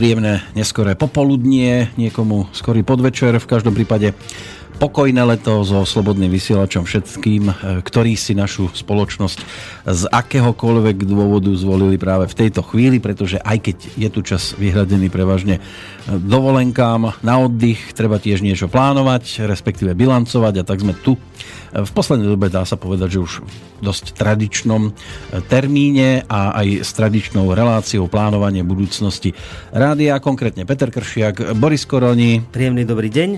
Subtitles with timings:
[0.00, 4.16] príjemné neskoré popoludnie, niekomu skorý podvečer, v každom prípade
[4.80, 7.54] pokojné leto so slobodným vysielačom všetkým, e,
[7.84, 9.38] ktorí si našu spoločnosť
[9.84, 15.12] z akéhokoľvek dôvodu zvolili práve v tejto chvíli, pretože aj keď je tu čas vyhradený
[15.12, 21.20] prevažne e, dovolenkám na oddych, treba tiež niečo plánovať, respektíve bilancovať a tak sme tu
[21.70, 24.90] v poslednej dobe dá sa povedať, že už v dosť tradičnom
[25.46, 29.32] termíne a aj s tradičnou reláciou plánovanie budúcnosti
[29.70, 32.42] rádia, konkrétne Peter Kršiak, Boris Koroni.
[32.42, 33.30] Príjemný dobrý deň.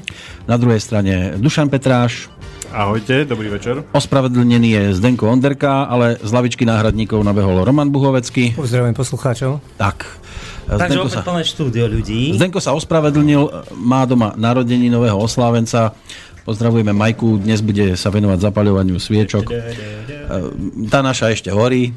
[0.49, 2.33] Na druhej strane Dušan Petráš.
[2.73, 3.85] Ahojte, dobrý večer.
[3.93, 8.57] Ospravedlnený je Zdenko Onderka, ale z lavičky náhradníkov nabehol Roman Buhovecký.
[8.57, 9.61] Pozdravujem poslucháčov.
[9.77, 10.09] Tak.
[10.63, 12.33] Takže Zdenko opäť sa, plné štúdio ľudí.
[12.33, 15.93] Zdenko sa ospravedlnil, má doma narodení nového oslávenca.
[16.43, 19.47] Pozdravujeme Majku, dnes bude sa venovať zapaľovaniu sviečok.
[19.47, 19.55] E,
[20.91, 21.95] tá naša ešte horí,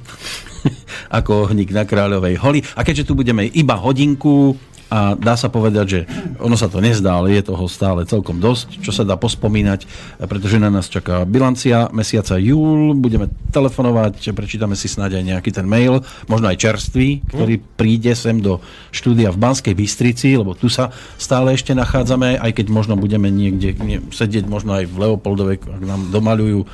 [1.17, 2.61] ako ohník na Kráľovej holi.
[2.77, 4.53] A keďže tu budeme iba hodinku,
[4.85, 5.99] a dá sa povedať, že
[6.37, 9.89] ono sa to nezdá, ale je toho stále celkom dosť, čo sa dá pospomínať,
[10.29, 15.65] pretože na nás čaká bilancia mesiaca júl, budeme telefonovať, prečítame si snáď aj nejaký ten
[15.65, 18.61] mail, možno aj čerstvý, ktorý príde sem do
[18.93, 23.73] štúdia v Banskej Bystrici, lebo tu sa stále ešte nachádzame, aj keď možno budeme niekde
[23.81, 26.69] nie, sedieť, možno aj v Leopoldove, ak nám domalujú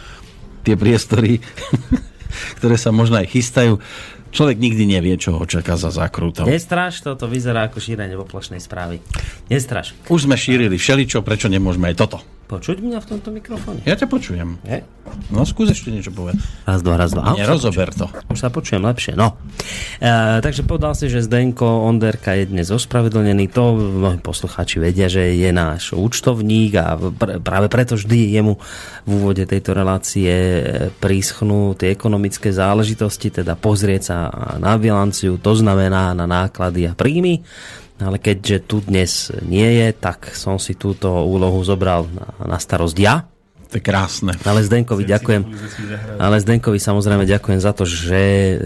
[0.68, 1.40] tie priestory,
[2.60, 3.78] ktoré sa možno aj chystajú.
[4.32, 6.48] Človek nikdy nevie, čo ho čaká za zákrutom.
[6.48, 9.04] Nestraš, toto vyzerá ako šírenie poplašnej správy.
[9.52, 9.92] Nestraš.
[10.08, 12.18] Už sme šírili všeličo, prečo nemôžeme aj toto?
[12.52, 13.80] Počuť mňa v tomto mikrofóne?
[13.88, 14.60] Ja ťa počujem.
[14.68, 14.84] Je?
[15.32, 16.44] No skús ešte niečo povedať.
[16.68, 17.32] Raz, dva, raz, dva.
[17.40, 18.12] Nerozober to.
[18.28, 19.40] Už sa počujem lepšie, no.
[20.04, 23.56] E, takže povedal si, že Zdenko Onderka je dnes ospravedlnený.
[23.56, 28.60] To mnohí poslucháči vedia, že je náš účtovník a pr- práve preto vždy jemu
[29.08, 30.36] v úvode tejto relácie
[31.00, 34.18] príschnú tie ekonomické záležitosti, teda pozrieť sa
[34.60, 37.48] na bilanciu, to znamená na náklady a príjmy
[38.02, 42.98] ale keďže tu dnes nie je, tak som si túto úlohu zobral na, na starosť
[42.98, 43.30] ja.
[43.72, 44.36] To je krásne.
[44.44, 45.48] Ale Zdenkovi ďakujem.
[46.20, 48.20] Ale Zdenkovi samozrejme ďakujem za to, že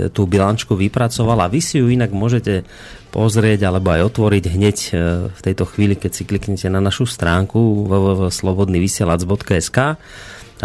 [0.10, 2.66] tú bilančku vypracoval a vy si ju inak môžete
[3.14, 4.90] pozrieť alebo aj otvoriť hneď e,
[5.30, 9.78] v tejto chvíli, keď si kliknete na našu stránku www.slobodnyvysielac.sk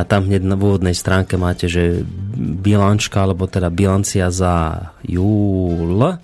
[0.01, 2.01] a tam hneď na úvodnej stránke máte, že
[2.65, 6.17] bilančka alebo teda bilancia za júl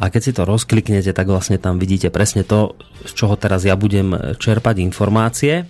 [0.00, 2.72] a keď si to rozkliknete, tak vlastne tam vidíte presne to,
[3.04, 5.68] z čoho teraz ja budem čerpať informácie.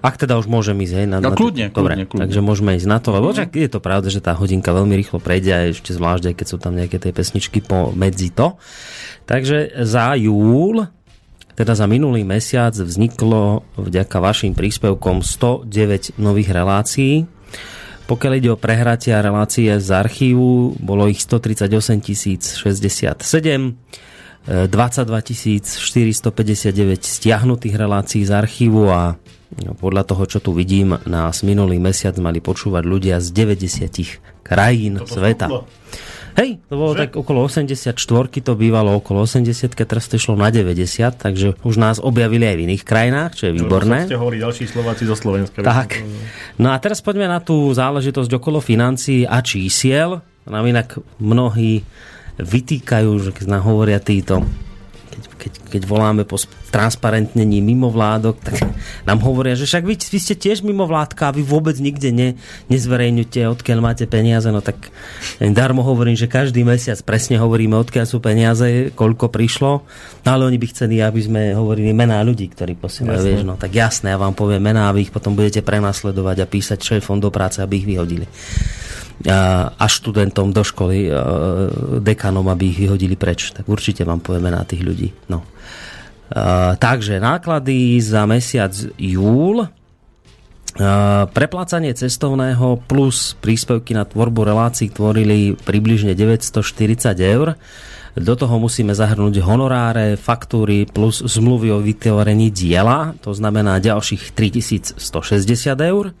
[0.00, 1.06] Ak teda už môžem ísť, hej?
[1.10, 2.22] Na, no, kľudne, Dobre, kľudne, kľudne.
[2.24, 5.18] takže môžeme ísť na to, lebo však je to pravda, že tá hodinka veľmi rýchlo
[5.18, 7.60] prejde a ešte zvlášť, aj keď sú tam nejaké tie pesničky
[7.98, 8.56] medzi to.
[9.26, 10.86] Takže za júl,
[11.58, 17.26] teda za minulý mesiac vzniklo vďaka vašim príspevkom 109 nových relácií
[18.08, 23.12] pokiaľ ide o prehratia relácie z archívu, bolo ich 138 067,
[24.48, 29.20] 22 459 stiahnutých relácií z archívu a
[29.60, 35.04] no, podľa toho, čo tu vidím, nás minulý mesiac mali počúvať ľudia z 90 krajín
[35.04, 35.52] Toto sveta.
[35.52, 35.68] Skutlo.
[36.38, 37.10] Hej, to bolo že?
[37.10, 37.98] tak okolo 84,
[38.46, 40.78] to bývalo okolo 80, teraz to išlo na 90,
[41.18, 44.06] takže už nás objavili aj v iných krajinách, čo je výborné.
[44.06, 45.66] ste hovorili ďalší Slováci zo Slovenska.
[45.66, 45.98] Tak.
[46.62, 50.22] No a teraz poďme na tú záležitosť okolo financií a čísiel.
[50.46, 51.82] Nám inak mnohí
[52.38, 54.46] vytýkajú, že keď nám hovoria títo
[55.38, 56.36] keď, keď voláme po
[56.68, 58.60] transparentnení mimovládok, tak
[59.08, 62.28] nám hovoria, že však vy, vy ste tiež mimovládka a vy vôbec nikde ne,
[62.68, 64.92] nezverejňujete, odkiaľ máte peniaze, no tak
[65.40, 69.72] darmo hovorím, že každý mesiac presne hovoríme, odkiaľ sú peniaze, koľko prišlo,
[70.24, 73.72] no ale oni by chceli, aby sme hovorili mená ľudí, ktorí posielajú, vieš, no tak
[73.72, 77.32] jasné, ja vám poviem mená a vy ich potom budete prenasledovať a písať šéfom do
[77.32, 78.28] práce, aby ich vyhodili
[79.26, 81.10] a študentom do školy,
[81.98, 83.50] dekanom, aby ich vyhodili preč.
[83.50, 85.10] Tak určite vám povieme na tých ľudí.
[85.26, 85.42] No.
[86.78, 88.70] Takže náklady za mesiac
[89.00, 89.66] júl
[91.34, 97.58] Preplácanie cestovného plus príspevky na tvorbu relácií tvorili približne 940 eur.
[98.14, 105.02] Do toho musíme zahrnúť honoráre, faktúry plus zmluvy o vytvorení diela, to znamená ďalších 3160
[105.82, 106.14] eur.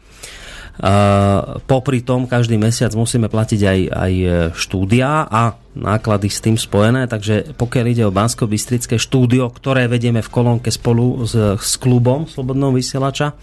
[1.66, 4.12] Popri tom každý mesiac musíme platiť aj, aj
[4.54, 8.48] štúdia a náklady s tým spojené, takže pokiaľ ide o bansko
[8.96, 13.36] štúdio, ktoré vedieme v kolónke spolu s, s klubom Slobodného vysielača,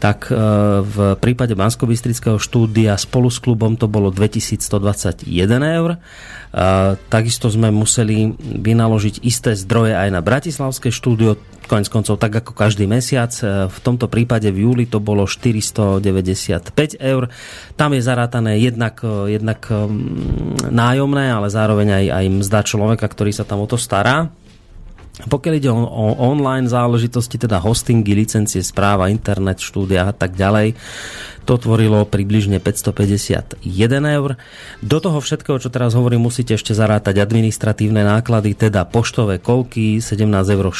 [0.00, 0.36] tak e,
[0.82, 1.84] v prípade bansko
[2.40, 5.28] štúdia spolu s klubom to bolo 2121
[5.62, 6.00] eur.
[7.08, 12.84] Takisto sme museli vynaložiť isté zdroje aj na Bratislavské štúdio, konec koncov tak ako každý
[12.84, 13.32] mesiac.
[13.40, 16.04] E, v tomto prípade v júli to bolo 495
[17.00, 17.32] eur.
[17.82, 19.58] Tam je zarátané jednak, e, jednak
[20.70, 24.30] nájomné, ale zároveň aj, aj mzda človeka, ktorý sa tam o to stará.
[25.12, 30.72] Pokiaľ ide o, o online záležitosti, teda hostingy, licencie, správa, internet, štúdia a tak ďalej,
[31.44, 33.60] to tvorilo približne 551
[34.08, 34.40] eur.
[34.80, 40.48] Do toho všetkého, čo teraz hovorím, musíte ešte zarátať administratívne náklady, teda poštové kolky 17,40
[40.56, 40.72] eur,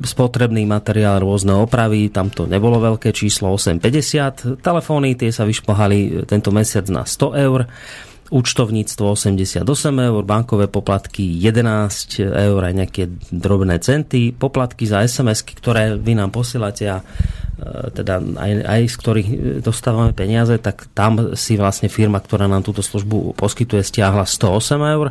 [0.00, 6.48] spotrebný materiál, rôzne opravy, tam to nebolo veľké číslo 8,50, telefóny tie sa vyšpohali tento
[6.48, 7.68] mesiac na 100 eur
[8.30, 9.66] účtovníctvo 88
[10.06, 13.02] eur, bankové poplatky 11 eur aj nejaké
[13.34, 17.04] drobné centy, poplatky za sms ktoré vy nám posielate a e,
[17.90, 19.28] teda aj, aj z ktorých
[19.66, 25.10] dostávame peniaze, tak tam si vlastne firma, ktorá nám túto službu poskytuje, stiahla 108 eur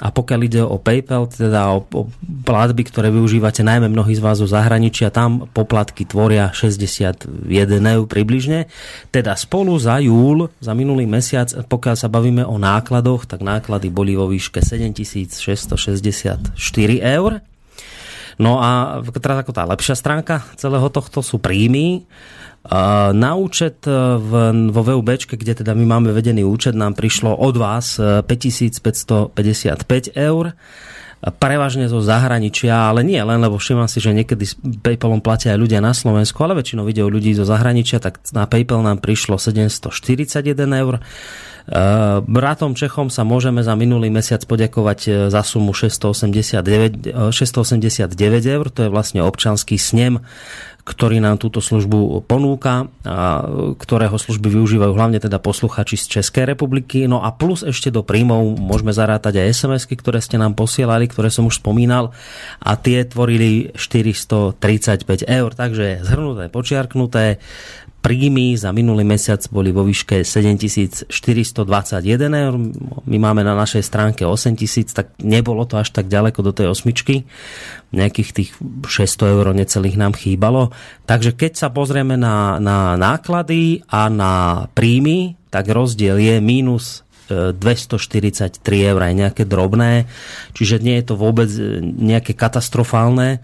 [0.00, 2.08] a pokiaľ ide o PayPal, teda o, o
[2.48, 7.28] platby, ktoré využívate najmä mnohí z vás zo zahraničia, tam poplatky tvoria 61
[7.68, 8.64] eur približne.
[9.12, 14.16] Teda spolu za júl, za minulý mesiac, pokiaľ sa bavíme o nákladoch, tak náklady boli
[14.16, 16.56] vo výške 7664
[17.04, 17.32] eur.
[18.40, 22.08] No a teraz ako tá lepšia stránka celého tohto sú príjmy.
[23.12, 24.32] Na účet e, v,
[24.68, 30.52] vo VUB, kde teda my máme vedený účet, nám prišlo od vás 5555 e, eur
[31.20, 35.60] prevažne zo zahraničia, ale nie len, lebo všimám si, že niekedy s PayPalom platia aj
[35.60, 40.44] ľudia na Slovensku, ale väčšinou ide ľudí zo zahraničia, tak na PayPal nám prišlo 741
[40.80, 41.00] eur.
[41.00, 41.02] E,
[42.24, 48.90] bratom Čechom sa môžeme za minulý mesiac poďakovať za sumu 689, 689 eur, to je
[48.92, 50.20] vlastne občanský snem
[50.80, 53.44] ktorý nám túto službu ponúka, a
[53.76, 57.04] ktorého služby využívajú hlavne teda posluchači z Českej republiky.
[57.04, 61.28] No a plus ešte do príjmov môžeme zarátať aj sms ktoré ste nám posielali, ktoré
[61.28, 62.12] som už spomínal
[62.60, 65.50] a tie tvorili 435 eur.
[65.52, 67.38] Takže zhrnuté, počiarknuté,
[68.00, 71.12] príjmy za minulý mesiac boli vo výške 7421
[72.32, 72.54] eur.
[73.04, 77.28] My máme na našej stránke 8000, tak nebolo to až tak ďaleko do tej osmičky.
[77.92, 78.50] Nejakých tých
[78.88, 80.72] 600 eur necelých nám chýbalo.
[81.04, 88.58] Takže keď sa pozrieme na, na náklady a na príjmy, tak rozdiel je mínus 243
[88.58, 90.10] e, eur aj nejaké drobné,
[90.50, 93.38] čiže nie je to vôbec e, nejaké katastrofálne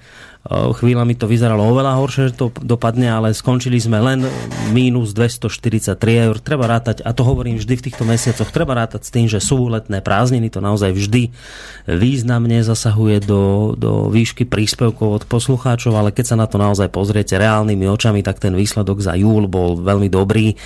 [0.50, 4.22] Chvíľami to vyzeralo oveľa horšie, že to dopadne, ale skončili sme len
[4.70, 5.98] mínus 243
[6.30, 6.36] eur.
[6.38, 9.66] Treba rátať, a to hovorím vždy v týchto mesiacoch, treba rátať s tým, že sú
[9.66, 11.34] letné prázdniny, to naozaj vždy
[11.86, 17.34] významne zasahuje do, do výšky príspevkov od poslucháčov, ale keď sa na to naozaj pozriete
[17.38, 20.58] reálnymi očami, tak ten výsledok za júl bol veľmi dobrý.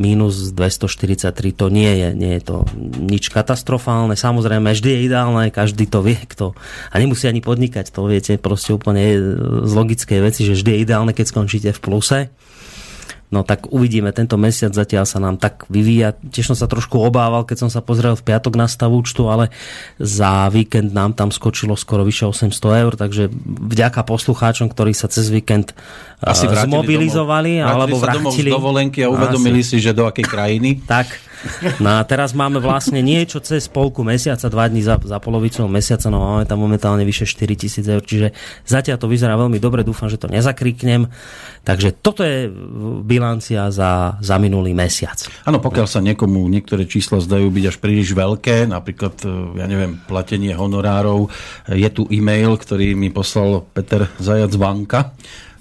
[0.00, 2.56] Mínus 243 to nie je, nie je to
[3.00, 4.16] nič katastrofálne.
[4.16, 6.56] Samozrejme, vždy je ideálne, každý to vie, kto
[6.92, 9.17] a nemusí ani podnikať, to viete, proste úplne
[9.64, 12.18] z logickej veci, že vždy je ideálne, keď skončíte v pluse.
[13.28, 16.16] No tak uvidíme, tento mesiac zatiaľ sa nám tak vyvíja.
[16.16, 19.52] Tiež som sa trošku obával, keď som sa pozrel v piatok na stav účtu, ale
[20.00, 22.56] za víkend nám tam skočilo skoro vyše 800
[22.88, 23.28] eur, takže
[23.68, 25.76] vďaka poslucháčom, ktorí sa cez víkend
[26.24, 27.68] Asi zmobilizovali domov.
[27.68, 28.00] alebo vrátili.
[28.00, 29.76] sa domov z dovolenky a uvedomili Asi.
[29.76, 30.80] si, že do akej krajiny.
[30.88, 31.27] Tak,
[31.78, 36.10] No a teraz máme vlastne niečo cez polku mesiaca, dva dní za, za polovicu mesiaca,
[36.10, 38.34] no máme tam momentálne vyše 4 tisíc eur, čiže
[38.66, 41.06] zatiaľ to vyzerá veľmi dobre, dúfam, že to nezakriknem.
[41.62, 42.48] Takže toto je
[43.04, 45.20] bilancia za, za minulý mesiac.
[45.44, 49.14] Áno, pokiaľ sa niekomu niektoré čísla zdajú byť až príliš veľké, napríklad,
[49.58, 51.28] ja neviem, platenie honorárov,
[51.68, 55.12] je tu e-mail, ktorý mi poslal Peter Zajac Vanka,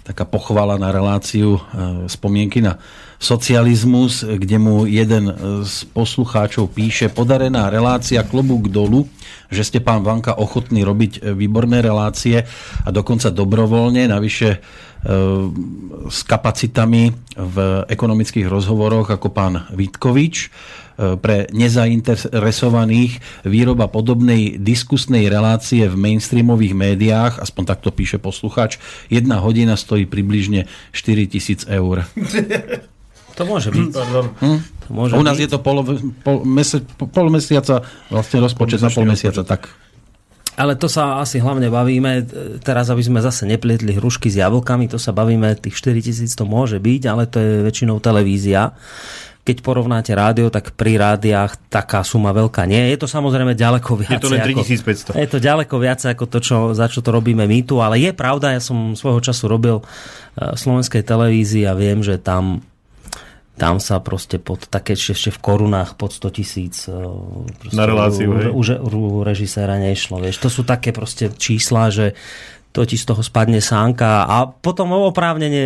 [0.07, 2.79] taká pochvala na reláciu e, spomienky na
[3.17, 5.33] socializmus, kde mu jeden
[5.65, 9.09] z poslucháčov píše podarená relácia klobúk dolu,
[9.50, 12.45] že ste pán Vanka ochotný robiť výborné relácie
[12.86, 14.59] a dokonca dobrovoľne, navyše e,
[16.07, 17.57] s kapacitami v
[17.89, 20.47] ekonomických rozhovoroch ako pán Vitkovič e,
[21.17, 28.77] pre nezainteresovaných výroba podobnej diskusnej relácie v mainstreamových médiách, aspoň takto píše posluchač,
[29.09, 32.03] jedna hodina stojí približne 4000 eur.
[33.38, 33.94] To môže byť.
[33.94, 34.25] Pardon.
[34.41, 34.60] Hm?
[34.65, 35.44] To môže U nás byť.
[35.46, 35.77] je to pol,
[36.25, 39.70] pol, mesi, pol mesiaca, vlastne rozpočet na pol mesiaca, tak.
[40.58, 42.25] Ale to sa asi hlavne bavíme,
[42.65, 46.82] teraz aby sme zase neplietli hrušky s jablkami, to sa bavíme, tých 4000 to môže
[46.82, 48.74] byť, ale to je väčšinou televízia.
[49.46, 52.89] Keď porovnáte rádio, tak pri rádiách taká suma veľká nie.
[52.89, 54.17] Je to samozrejme ďaleko viac.
[54.17, 55.13] Je to len 3500.
[55.13, 58.01] Ako, je to ďaleko viac ako to, čo, za čo to robíme my tu, ale
[58.01, 59.86] je pravda, ja som svojho času robil
[60.36, 62.65] v slovenskej televízii a viem, že tam
[63.58, 66.94] tam sa proste pod také ešte v korunách pod 100 tisíc e,
[67.74, 70.22] na reláciu, u, u, u režiséra nešlo.
[70.22, 70.38] Vieš.
[70.46, 72.14] To sú také proste čísla, že
[72.75, 75.63] to ti z toho spadne sánka a potom oprávnene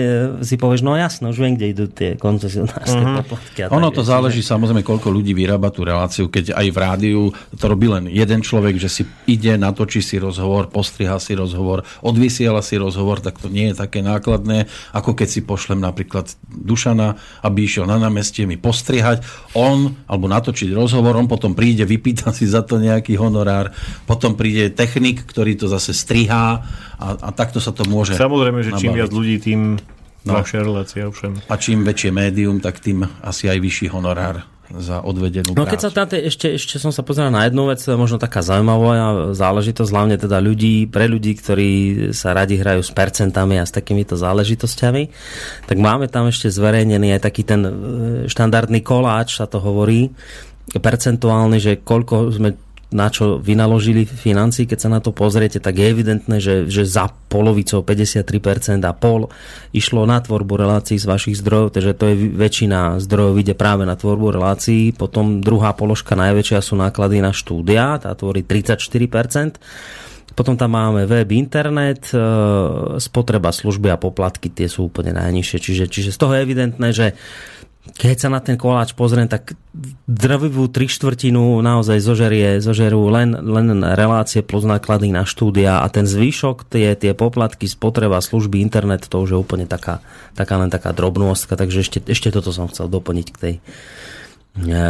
[0.47, 3.19] si povieš, no jasno, už viem, kde idú tie koncesionárske uh-huh.
[3.27, 3.67] poplatky.
[3.67, 4.55] Ono to záleží čiže...
[4.55, 7.21] samozrejme, koľko ľudí vyrába tú reláciu, keď aj v rádiu
[7.59, 12.63] to robí len jeden človek, že si ide, natočí si rozhovor, postriha si rozhovor, odvysiela
[12.63, 17.67] si rozhovor, tak to nie je také nákladné, ako keď si pošlem napríklad Dušana, aby
[17.67, 22.63] išiel na námestie mi postrihať, on, alebo natočiť rozhovor, on potom príde, vypýta si za
[22.63, 23.75] to nejaký honorár,
[24.07, 26.63] potom príde technik, ktorý to zase strihá
[27.01, 29.81] a, a takto sa to môže Samozrejme, že čím viac ľudí, tým
[30.23, 30.31] no.
[30.37, 31.09] ľahšia relácia.
[31.09, 31.49] Všem.
[31.49, 35.89] A čím väčšie médium, tak tým asi aj vyšší honorár za odvedenú No keď sa
[35.91, 40.39] tam ešte, ešte som sa pozeral na jednu vec, možno taká zaujímavá záležitosť, hlavne teda
[40.39, 41.69] ľudí, pre ľudí, ktorí
[42.15, 45.03] sa radi hrajú s percentami a s takýmito záležitosťami,
[45.67, 47.71] tak máme tam ešte zverejnený aj taký ten e,
[48.31, 50.07] štandardný koláč, sa to hovorí,
[50.71, 52.55] percentuálny, že koľko sme
[52.91, 57.07] na čo vynaložili financí, keď sa na to pozriete, tak je evidentné, že, že za
[57.31, 59.31] polovicou 53% a pol
[59.71, 63.95] išlo na tvorbu relácií z vašich zdrojov, takže to je väčšina zdrojov ide práve na
[63.95, 64.91] tvorbu relácií.
[64.91, 69.55] Potom druhá položka najväčšia sú náklady na štúdia, tá tvorí 34%.
[70.31, 72.19] Potom tam máme web, internet, e,
[73.03, 75.57] spotreba služby a poplatky, tie sú úplne najnižšie.
[75.59, 77.19] Čiže, čiže z toho je evidentné, že
[77.81, 79.57] keď sa na ten koláč pozriem, tak
[80.05, 86.05] drvivú tri štvrtinu naozaj zožerie, zožerú len, len relácie plus náklady na štúdia a ten
[86.05, 89.97] zvyšok, tie, tie poplatky, spotreba, služby, internet, to už je úplne taká,
[90.37, 93.55] taká len taká drobnostka, takže ešte, ešte toto som chcel doplniť k tej,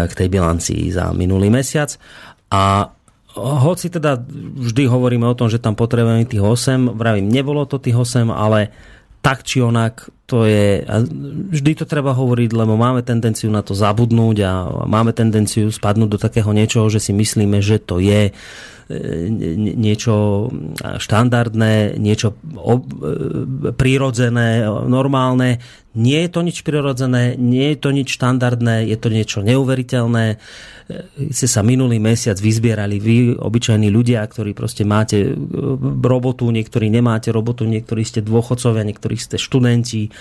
[0.08, 1.96] k tej bilancii za minulý mesiac.
[2.52, 2.92] A
[3.40, 4.20] hoci teda
[4.60, 8.76] vždy hovoríme o tom, že tam potrebujeme tých 8, vravím, nebolo to tých 8, ale
[9.22, 11.04] tak či onak to je, a
[11.54, 14.52] vždy to treba hovoriť, lebo máme tendenciu na to zabudnúť a
[14.90, 18.34] máme tendenciu spadnúť do takého niečoho, že si myslíme, že to je
[19.78, 20.48] niečo
[20.80, 22.36] štandardné, niečo
[23.76, 25.64] prírodzené, normálne.
[25.92, 30.40] Nie je to nič prirodzené, nie je to nič štandardné, je to niečo neuveriteľné.
[31.32, 35.36] Ste sa minulý mesiac vyzbierali vy, obyčajní ľudia, ktorí proste máte
[36.04, 40.12] robotu, niektorí nemáte robotu, niektorí ste dôchodcovia, niektorí ste študenti,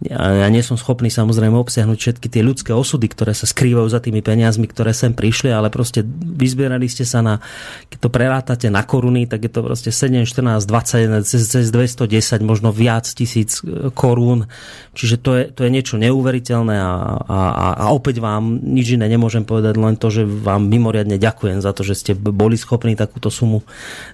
[0.00, 4.24] ja, nie som schopný samozrejme obsiahnuť všetky tie ľudské osudy, ktoré sa skrývajú za tými
[4.24, 7.36] peniazmi, ktoré sem prišli, ale proste vyzbierali ste sa na,
[7.92, 12.40] keď to prerátate na koruny, tak je to proste 7, 14, 21, cez, cez 210,
[12.40, 14.48] možno viac tisíc e, korún.
[14.96, 17.38] Čiže to je, to je niečo neuveriteľné a, a,
[17.76, 21.84] a opäť vám nič iné nemôžem povedať, len to, že vám mimoriadne ďakujem za to,
[21.84, 23.60] že ste boli schopní takúto sumu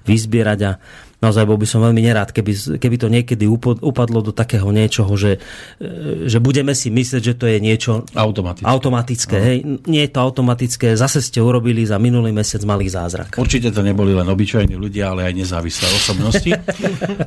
[0.03, 0.73] vyzbierať a
[1.21, 3.45] naozaj bol by som veľmi nerád, keby, keby to niekedy
[3.81, 5.41] upadlo do takého niečoho, že,
[5.81, 8.69] e, že budeme si myslieť, že to je niečo automatické.
[8.69, 9.59] automatické hej.
[9.89, 13.41] Nie je to automatické, zase ste urobili za minulý mesiac malý zázrak.
[13.41, 16.51] Určite to neboli len obyčajní ľudia, ale aj nezávislé osobnosti.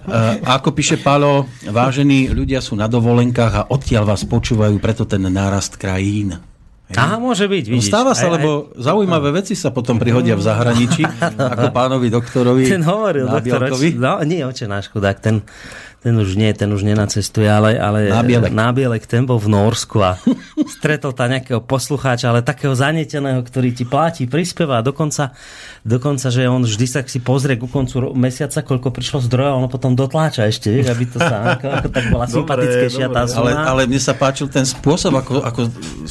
[0.10, 5.22] E, ako píše Palo, vážení ľudia sú na dovolenkách a odtiaľ vás počúvajú, preto ten
[5.22, 6.49] nárast krajín.
[6.98, 7.86] Á, môže byť, no, vidíš.
[7.86, 8.82] No stáva sa, aj, lebo aj...
[8.82, 11.06] zaujímavé veci sa potom prihodia v zahraničí,
[11.54, 15.46] ako pánovi doktorovi Ten hovoril, doktor, no nie, oče náš chudák, ten,
[16.00, 18.52] ten už nie, ten už nenacestuje, ale, ale nábielek.
[18.56, 20.16] nábielek, ten bol v Norsku a
[20.80, 25.36] stretol tam nejakého poslucháča, ale takého zaneteného, ktorý ti platí, prispieva a dokonca
[25.84, 29.92] dokonca, že on vždy sa si pozrie ku koncu mesiaca, koľko prišlo zdrojov ono potom
[29.96, 34.00] dotláča ešte, vieš, aby to sa ako, ako tak bola sympatickejšia tá Ale, ale mne
[34.00, 35.62] sa páčil ten spôsob, ako, ako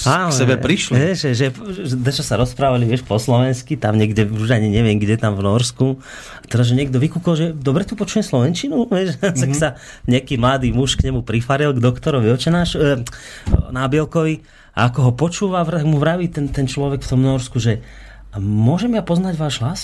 [0.04, 0.95] Áno, k sebe prišli.
[0.97, 1.47] Vieš, že, že,
[1.88, 5.49] že, že sa rozprávali, vieš, po slovensky, tam niekde, už ani neviem, kde tam v
[5.49, 5.97] Norsku.
[6.49, 9.40] Teraz, že niekto vykúkol, že dobre tu počujem Slovenčinu, vieš, mm-hmm.
[9.47, 9.68] tak sa
[10.07, 13.03] nejaký mladý muž k nemu prifaril, k doktorovi očenáš, e,
[13.73, 14.43] nábielkovi
[14.79, 17.83] a ako ho počúva, mu vraví ten, ten človek v tom Norsku, že
[18.29, 19.81] a môžem ja poznať váš hlas?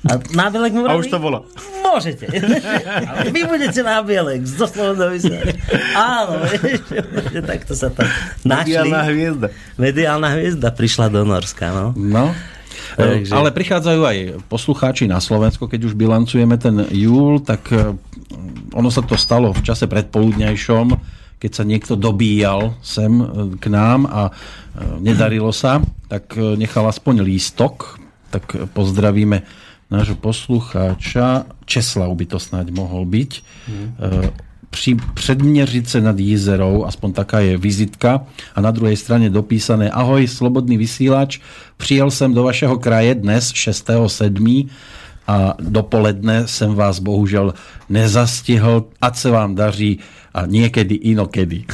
[0.00, 1.44] A nábielek mu vraví, A už to bola.
[1.84, 2.24] Môžete.
[3.36, 4.48] Vy budete nábielek.
[4.48, 5.12] Doslovno
[5.92, 6.80] Áno, vieš,
[7.44, 8.08] takto sa tam
[8.40, 8.80] našli.
[8.80, 9.46] Mediálna hviezda.
[9.76, 11.68] Mediálna hviezda prišla do Norska.
[11.76, 11.92] No.
[11.92, 12.32] no.
[12.96, 13.32] Takže...
[13.32, 14.18] Ale prichádzajú aj
[14.50, 17.94] poslucháči na Slovensko, keď už bilancujeme ten júl, tak eh,
[18.74, 20.86] ono sa to stalo v čase predpoludňajšom,
[21.40, 23.24] keď sa niekto dobíjal sem e,
[23.56, 24.32] k nám a e,
[25.00, 27.96] nedarilo sa, tak e, nechal aspoň lístok,
[28.28, 28.44] tak
[28.76, 29.42] pozdravíme
[29.90, 31.48] nášho poslucháča.
[31.66, 33.30] Česlav by to snáď mohol byť.
[33.66, 33.88] Mm.
[34.70, 40.76] Pri Předměřice nad Jízerou, aspoň taká je vizitka a na druhej strane dopísané Ahoj, slobodný
[40.76, 41.38] vysílač,
[41.76, 44.68] přijel jsem do vašeho kraje dnes 6.7.
[45.30, 47.54] a dopoledne jsem vás bohužel
[47.88, 48.90] nezastihl.
[49.00, 49.98] Ať se vám daří
[50.34, 51.66] a niekedy inokedy.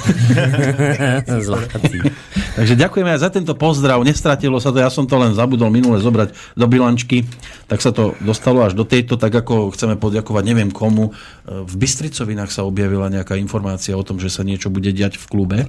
[2.57, 4.01] Takže ďakujeme aj za tento pozdrav.
[4.01, 7.29] Nestratilo sa to, ja som to len zabudol minule zobrať do bilančky,
[7.69, 11.13] tak sa to dostalo až do tejto, tak ako chceme poďakovať neviem komu.
[11.45, 15.69] V Bystricovinách sa objavila nejaká informácia o tom, že sa niečo bude diať v klube.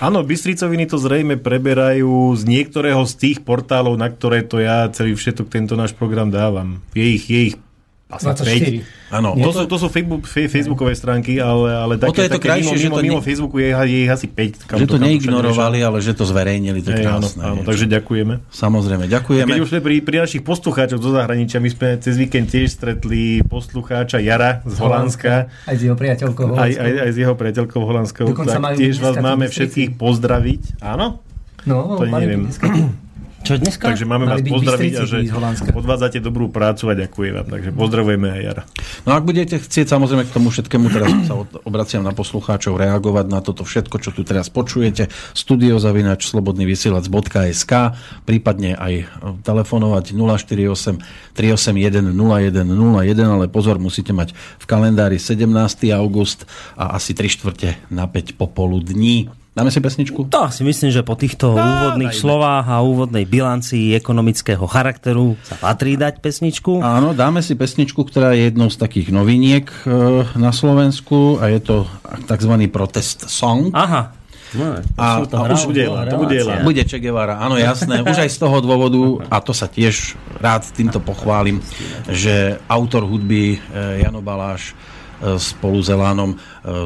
[0.00, 5.16] Áno, Bystricoviny to zrejme preberajú z niektorého z tých portálov, na ktoré to ja celý
[5.16, 6.80] všetok tento náš program dávam.
[6.96, 7.56] Je ich, je ich
[8.14, 9.04] asi 24.
[9.14, 12.74] Áno, to, sú, to sú Facebook, facebookové stránky, ale, ale také, je to také krajšie,
[12.74, 13.26] mimo, že to mimo ne...
[13.26, 14.66] Facebooku je, je ich asi 5.
[14.66, 17.38] Kam že to kam neignorovali, ale že to zverejnili, to je krásne.
[17.38, 18.42] Áno, áno, takže ďakujeme.
[18.50, 19.50] Samozrejme, ďakujeme.
[19.54, 23.44] Keď už sme pri, pri našich poslucháčoch zo zahraničia, my sme cez víkend tiež stretli
[23.46, 25.46] poslucháča Jara z Holandska.
[25.46, 28.26] Aj s jeho priateľkou Aj, aj, aj s jeho priateľkou Holandskou.
[28.34, 30.82] Dokonca majú tiež vás máme všetkých pozdraviť.
[30.82, 31.22] Áno?
[31.64, 33.03] No, To mali neviem.
[33.44, 33.92] Čo dneska?
[33.92, 35.18] Takže máme Mali vás pozdraviť a že
[35.76, 37.48] odvádzate dobrú prácu a ďakujem vám.
[37.52, 38.62] Takže pozdravujeme aj Jara.
[39.04, 41.36] No ak budete chcieť samozrejme k tomu všetkému, teraz sa
[41.68, 47.72] obraciam na poslucháčov, reagovať na toto všetko, čo tu teraz počujete, studiozavinač slobodnyvysielac.sk,
[48.24, 49.04] prípadne aj e,
[49.44, 55.52] telefonovať 048 381 0101, ale pozor, musíte mať v kalendári 17.
[55.92, 56.48] august
[56.80, 59.28] a asi 3 štvrte na 5 popoludní.
[59.54, 60.26] Dáme si pesničku?
[60.34, 62.22] To si myslím, že po týchto úvodných dajme.
[62.26, 66.82] slovách a úvodnej bilancii ekonomického charakteru sa patrí dať pesničku.
[66.82, 71.62] Áno, dáme si pesničku, ktorá je jednou z takých noviniek e, na Slovensku a je
[71.62, 71.76] to
[72.26, 72.50] tzv.
[72.66, 73.70] protest song.
[73.70, 74.10] Aha.
[74.58, 76.58] No, A- to a už bude Ela, to bude relácia.
[76.58, 76.66] Ela.
[76.66, 78.02] Bude Che Guevara, áno jasné.
[78.02, 81.58] Už aj z toho dôvodu, a to sa tiež rád týmto pochválim,
[82.10, 84.74] že autor hudby e, Jano Baláš
[85.38, 86.36] spolu s Elánom e,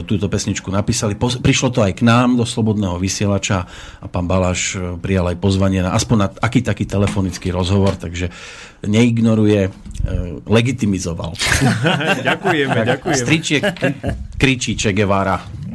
[0.04, 1.16] túto pesničku napísali.
[1.16, 3.66] Prišlo to aj k nám do Slobodného vysielača
[3.98, 8.30] a pán Baláš e, prijal aj pozvanie na aspoň na aký taký telefonický rozhovor, takže
[8.84, 9.70] neignoruje, e,
[10.46, 11.34] legitimizoval.
[12.28, 13.18] ďakujeme, ďakujeme.
[13.18, 13.62] Stričiek
[14.38, 15.67] kričí Che Guevara.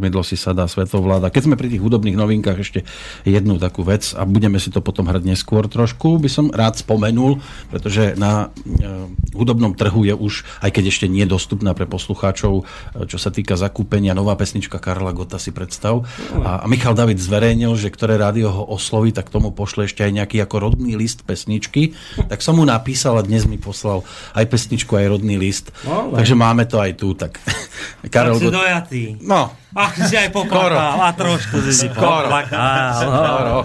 [0.00, 1.28] Kormidlo si sadá svetovláda.
[1.28, 2.88] Keď sme pri tých hudobných novinkách ešte
[3.28, 7.36] jednu takú vec a budeme si to potom hrať neskôr trošku, by som rád spomenul,
[7.68, 13.04] pretože na e, hudobnom trhu je už, aj keď ešte nie dostupná pre poslucháčov, e,
[13.04, 16.08] čo sa týka zakúpenia, nová pesnička Karla Gota si predstav.
[16.40, 20.16] A, a Michal David zverejnil, že ktoré rádio ho osloví, tak tomu pošle ešte aj
[20.16, 21.92] nejaký ako rodný list pesničky.
[22.16, 24.00] Tak som mu napísal a dnes mi poslal
[24.32, 25.76] aj pesničku, aj rodný list.
[25.84, 27.12] No, Takže máme to aj tu.
[27.12, 27.36] Tak
[28.14, 28.56] Karel Tak si Gott...
[28.56, 29.02] dojatý.
[29.28, 29.52] No,
[29.90, 31.02] Ach, si aj poplakal.
[31.02, 32.94] A trošku si si poplakal.
[32.94, 33.56] Skoro.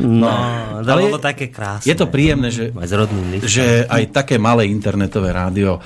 [0.00, 0.32] No,
[0.80, 1.84] Ale ale je- bolo také krásne.
[1.84, 2.88] je to príjemné, že, Aj
[3.44, 5.80] že aj také malé internetové rádio e,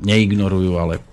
[0.00, 1.04] neignorujú, ale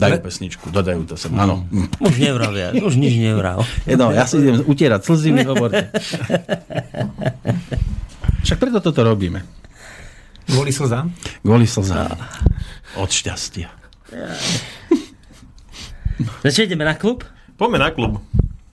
[0.00, 1.28] dajú pesničku, dodajú to sem.
[1.36, 1.68] Áno.
[2.00, 3.60] Už nevravia, už nič nevrav.
[3.84, 5.92] Jedno, ja si idem utierať slzy, vy hovorte.
[8.40, 9.44] Však preto toto robíme.
[10.48, 11.12] Kvôli slzám?
[11.44, 12.16] Kvôli slzám.
[12.96, 13.68] Od šťastia.
[16.40, 17.24] Začne ideme na klub?
[17.54, 18.20] Poďme na klub.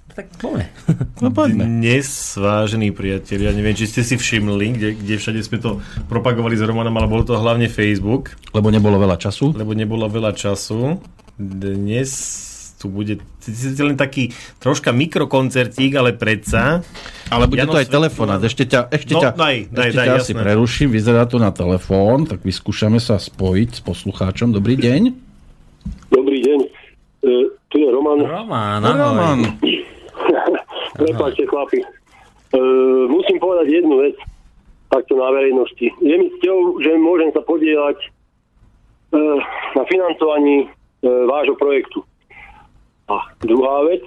[0.09, 0.73] Tak poďme.
[1.21, 1.63] No poďme.
[1.63, 6.63] Dnes, vážení priatelia, neviem, či ste si všimli, kde, kde všade sme to propagovali s
[6.63, 9.53] Romanom, ale bolo to hlavne Facebook, Lebo nebolo veľa času.
[9.53, 10.97] lebo nebolo veľa času.
[11.37, 12.09] Dnes
[12.77, 13.17] tu bude
[13.77, 16.81] len taký troška mikrokoncertík, ale predsa.
[17.27, 18.37] Ale bude Jano to aj telefonát.
[18.39, 20.41] Ešte ťa, ešte No, ťa, daj, daj, ešte daj, ťa asi jasné.
[20.41, 20.87] preruším.
[20.89, 24.49] Vyzerá to na telefón, tak vyskúšame sa spojiť s poslucháčom.
[24.49, 25.26] Dobrý deň.
[27.27, 28.23] E, tu je Roman.
[28.23, 28.95] Roman, ahoj.
[28.95, 29.39] Roman.
[30.99, 31.83] Prepáčte, chlapi.
[31.83, 32.59] E,
[33.11, 34.15] musím povedať jednu vec
[34.87, 35.87] takto na verejnosti.
[35.99, 38.07] Je mi cťou, že môžem sa podielať e,
[39.75, 40.67] na financovaní e,
[41.27, 41.99] vášho projektu.
[43.11, 44.03] A druhá vec,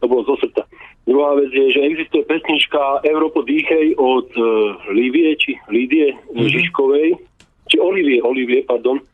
[0.00, 0.64] to bolo zo srdca.
[1.04, 4.42] Druhá vec je, že existuje pesnička Európo dýchej od e,
[4.96, 6.48] Lívie, či Lídie mm-hmm.
[6.48, 7.08] Žižkovej,
[7.68, 9.04] či Olivie, Olivie, pardon.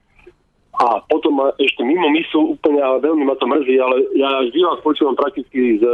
[0.79, 4.59] A potom ma ešte mimo myslu úplne, a veľmi ma to mrzí, ale ja vždy
[4.63, 5.85] vás počúvam prakticky z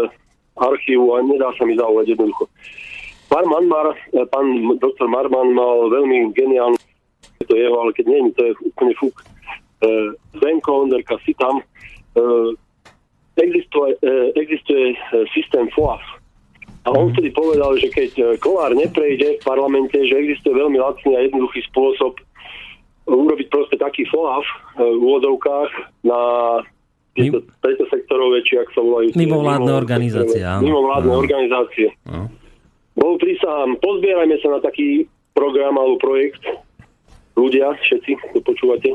[0.60, 2.44] archívu a nedá sa mi zaujať jednoducho.
[3.32, 6.76] Pán Manmar, eh, pán doktor Marman mal veľmi geniálnu
[7.44, 9.20] to jeho, ale keď nie, to je úplne fúk.
[9.84, 11.60] Uh, Zdenko, Onderka, si tam.
[12.16, 12.56] Uh,
[13.36, 14.00] existuje,
[14.32, 14.96] existuje
[15.34, 16.00] systém FOAF.
[16.84, 21.16] A on vtedy povedal, že keď eh, Kolár neprejde v parlamente, že existuje veľmi lacný
[21.16, 22.20] a jednoduchý spôsob
[23.04, 25.70] urobiť proste taký FOAF uh, v úvodovkách
[26.04, 26.20] na
[27.14, 29.14] tieto, tieto sektorové, či ak sa volajú.
[29.14, 30.62] Mimovládne mimo- organizácie, áno.
[30.66, 31.22] Mimovládne Áno.
[31.22, 31.88] organizácie.
[32.10, 32.26] No.
[32.94, 36.42] Bol prísahám, pozbierajme sa na taký program alebo projekt.
[37.34, 38.94] Ľudia, všetci, to počúvate.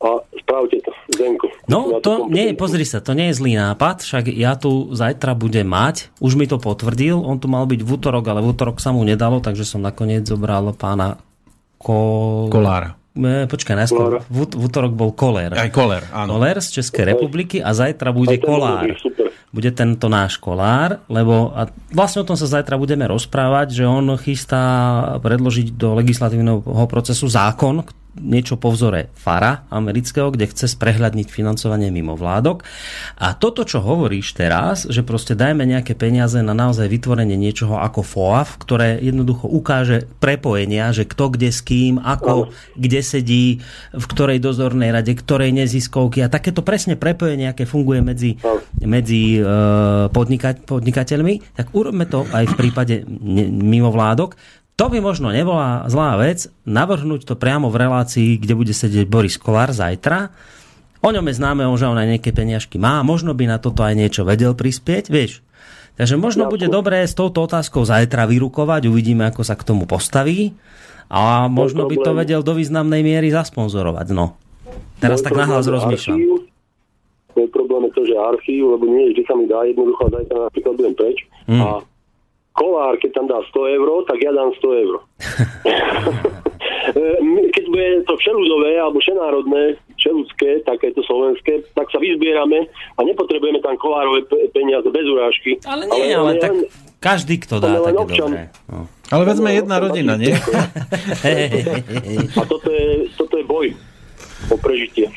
[0.00, 1.52] A spravte to, Zenko.
[1.68, 5.68] No, to nie, pozri sa, to nie je zlý nápad, však ja tu zajtra budem
[5.68, 8.96] mať, už mi to potvrdil, on tu mal byť v útorok, ale v útorok sa
[8.96, 11.20] mu nedalo, takže som nakoniec zobral pána
[11.76, 12.48] Ko...
[12.48, 12.99] Kolára.
[13.10, 15.58] E, počkaj, najskôr, v, v útorok bol Kolér.
[15.58, 16.38] Aj Koler, áno.
[16.38, 18.86] Kolér z Českej republiky a zajtra bude ten Kolár.
[19.02, 19.34] super.
[19.50, 24.14] Bude tento náš Kolár, lebo a vlastne o tom sa zajtra budeme rozprávať, že on
[24.14, 24.62] chystá
[25.18, 27.82] predložiť do legislatívneho procesu zákon,
[28.18, 32.66] niečo po vzore FARA amerického, kde chce sprehľadniť financovanie mimo vládok.
[33.22, 38.02] A toto, čo hovoríš teraz, že proste dajme nejaké peniaze na naozaj vytvorenie niečoho ako
[38.02, 43.46] FOAF, ktoré jednoducho ukáže prepojenia, že kto kde s kým, ako, kde sedí,
[43.94, 48.30] v ktorej dozornej rade, ktorej neziskovky a takéto presne prepojenie, aké funguje medzi,
[48.82, 49.42] medzi e,
[50.10, 54.59] podnika, podnikateľmi, tak urobme to aj v prípade ne, mimovládok.
[54.80, 59.36] To by možno nebola zlá vec, navrhnúť to priamo v relácii, kde bude sedieť Boris
[59.36, 60.32] Kolár zajtra.
[61.04, 63.92] O ňom je známe, že on aj nejaké peniažky má, možno by na toto aj
[63.92, 65.44] niečo vedel prispieť, vieš.
[66.00, 70.56] Takže možno bude dobré s touto otázkou zajtra vyrukovať, uvidíme, ako sa k tomu postaví
[71.12, 74.16] a možno by to vedel do významnej miery zasponzorovať.
[74.16, 74.40] No.
[74.96, 76.48] Teraz Môj tak nahlas rozmýšľam.
[77.36, 80.72] Môj problém je to, že archív, lebo nie vždy sa mi dá jednoducho, zajtra napríklad
[80.72, 81.18] budem preč.
[81.44, 81.60] Mm.
[81.60, 81.68] A
[82.60, 84.94] kolár, keď tam dá 100 eur, tak ja dám 100 eur.
[86.90, 87.02] E,
[87.54, 92.66] keď bude to všeludové alebo všenárodné, všeludské, takéto slovenské, tak sa vyzbierame
[92.98, 95.54] a nepotrebujeme tam kolárové pe- peniaze bez urážky.
[95.70, 96.50] Ale nie, ale, len- tak
[96.98, 98.42] každý, kto dá, ale len tak je dobré.
[98.66, 98.90] No.
[99.06, 100.30] Ale veď sme jedna rodina, nie?
[102.34, 103.70] A toto je, toto je boj
[104.50, 105.14] o prežitie.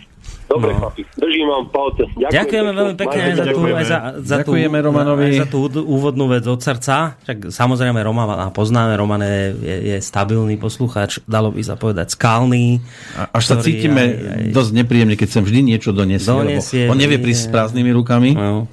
[0.53, 0.79] Dobre, No.
[0.79, 2.03] chlapi, držím vám palce.
[2.05, 3.73] Ďakujem Ďakujeme veľmi pekne aj za, tú, Ďakujeme.
[3.73, 5.23] aj za, za, tú, Romanovi.
[5.25, 6.95] aj za tú úvodnú vec od srdca.
[7.19, 9.41] Však samozrejme Romana poznáme, Roman je,
[9.89, 12.77] je, stabilný poslucháč, dalo by sa povedať skalný.
[13.15, 16.93] A- Až sa cítime aj- aj- dosť nepríjemne, keď sem vždy niečo donesie, Donesie, lebo
[16.93, 18.31] on nevie prísť s prázdnymi rukami.
[18.33, 18.69] No.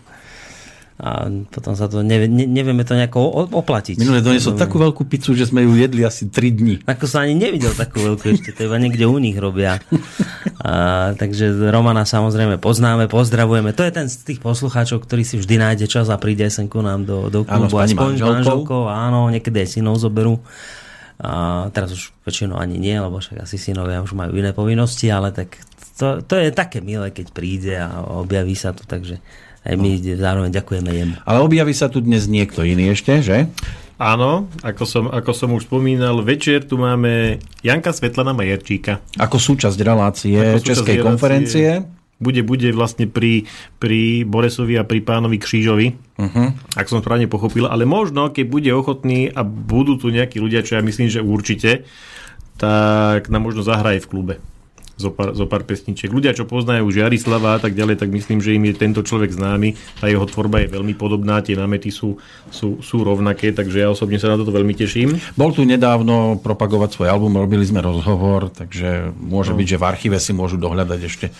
[1.00, 3.96] A potom sa to nevie, ne, nevieme to nejako oplatiť.
[3.96, 6.74] Minule doniesol takú veľkú pizzu, že sme ju jedli asi 3 dní.
[6.84, 9.80] Ako som ani nevidel takú veľkú ešte, to iba niekde u nich robia.
[10.60, 13.72] A, takže Romana samozrejme poznáme, pozdravujeme.
[13.72, 16.84] To je ten z tých poslucháčov, ktorý si vždy nájde čas a príde sem ku
[16.84, 17.80] nám do, do Áno, s klubu.
[17.80, 18.84] pani manželkou.
[18.92, 20.36] Áno, niekedy aj synov zoberú.
[21.16, 25.32] A teraz už väčšinou ani nie, lebo však asi synovia už majú iné povinnosti, ale
[25.32, 25.56] tak
[25.96, 29.20] to, to je také milé, keď príde a objaví sa tu, takže
[29.60, 31.14] aj my zároveň ďakujeme jemu.
[31.28, 33.48] Ale objaví sa tu dnes niekto iný ešte, že?
[34.00, 39.04] Áno, ako som, ako som už spomínal, večer tu máme Janka Svetlana Majerčíka.
[39.20, 41.08] Ako súčasť relácie Ako súčasť Českej relácie.
[41.12, 41.68] konferencie.
[42.20, 43.48] Bude, bude vlastne pri,
[43.80, 46.48] pri Boresovi a pri pánovi Křížovi, uh-huh.
[46.76, 50.76] ak som správne pochopil, ale možno, keď bude ochotný a budú tu nejakí ľudia, čo
[50.76, 51.88] ja myslím, že určite,
[52.60, 54.34] tak nám možno zahraje v klube
[55.00, 56.12] zo pár, zo pár pesničiek.
[56.12, 59.32] Ľudia, čo poznajú už Jarislava a tak ďalej, tak myslím, že im je tento človek
[59.32, 59.72] známy.
[59.96, 62.20] Tá jeho tvorba je veľmi podobná, tie námety sú,
[62.52, 65.16] sú, sú rovnaké, takže ja osobne sa na toto veľmi teším.
[65.40, 70.18] Bol tu nedávno propagovať svoj album, robili sme rozhovor, takže môže byť, že v archíve
[70.20, 71.32] si môžu dohľadať ešte e,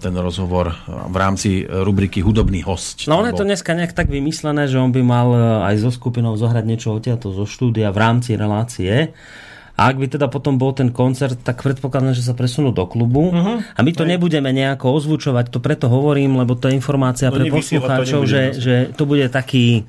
[0.00, 3.04] ten rozhovor v rámci rubriky Hudobný host.
[3.10, 5.90] No on je to dneska nejak tak vymyslené, že on by mal e, aj so
[5.92, 9.12] skupinou zohrať niečo odtiaľto zo štúdia v rámci relácie.
[9.80, 13.32] A ak by teda potom bol ten koncert, tak predpokladám, že sa presunú do klubu.
[13.32, 13.64] Uh-huh.
[13.64, 17.48] A my to nebudeme nejako ozvučovať, to preto hovorím, lebo to je informácia No pre
[17.48, 19.88] to poslucháčov, že, že to bude taký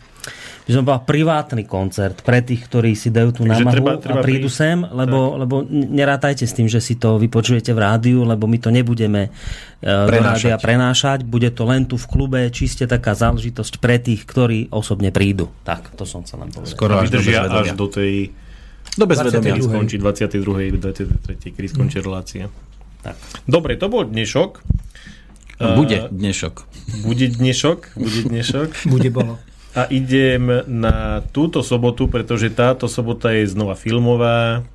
[0.62, 4.22] by som povedal, privátny koncert pre tých, ktorí si dajú tú Takže námahu treba- treba
[4.22, 4.62] a prídu prísť.
[4.62, 8.70] sem, lebo, lebo nerátajte s tým, že si to vypočujete v rádiu, lebo my to
[8.70, 10.54] nebudeme uh, do Prenášať.
[10.54, 15.10] rádia prenášať, bude to len tu v klube, čiste taká záležitosť pre tých, ktorí osobne
[15.10, 15.50] prídu.
[15.66, 16.78] Tak, to som chcel len povedať.
[16.78, 18.14] Skoro až do až do tej
[18.98, 19.56] Do bezvedomia.
[19.56, 20.76] skončí 22.
[20.76, 21.56] 23.
[21.56, 22.52] kedy skončí relácia.
[23.02, 23.16] Tak.
[23.48, 24.62] Dobre, to bol dnešok.
[25.62, 26.56] Bude dnešok.
[27.06, 28.70] Bude dnešok, bude dnešok.
[28.94, 29.38] Bude bolo.
[29.72, 34.68] A idem na túto sobotu, pretože táto sobota je znova filmová.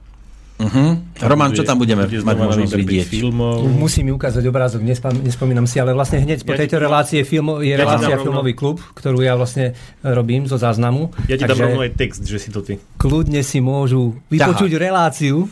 [0.57, 0.97] Uh-huh.
[1.21, 3.07] Roman, čo tam budeme bude mať možnosť vidieť?
[3.07, 3.69] Filmov.
[3.69, 6.85] Musím mi ukázať obrázok, nespam, nespomínam si, ale vlastne hneď po Ja ti tejto dám-
[6.89, 10.57] relácii je, filmo, je ja ti relácia rovno- Filmový klub, ktorú ja vlastne robím zo
[10.57, 11.13] záznamu.
[11.29, 12.81] Ja ti dám rovno aj text, že si to ty.
[12.97, 15.45] kľudne si môžu vypočuť reláciu.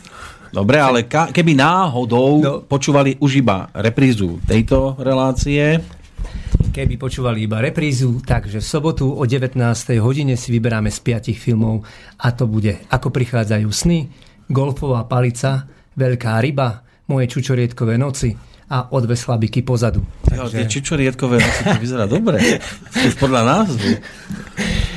[0.49, 2.53] Dobre, ale ka- keby náhodou No.
[2.63, 5.85] počúvali už iba reprízu tejto relácie,
[6.65, 9.55] Keby počúvali iba reprízu, takže v sobotu o 19.
[10.01, 11.87] hodine si vyberáme z piatich filmov
[12.17, 14.11] a to bude Ako prichádzajú sny,
[14.49, 18.33] Golfová palica, Veľká ryba, Moje čučorietkové noci
[18.73, 20.01] a O dve slabiky pozadu.
[20.33, 22.41] jo, tie čičorietkové noci, to vyzerá dobre.
[23.05, 23.91] Už podľa názvu.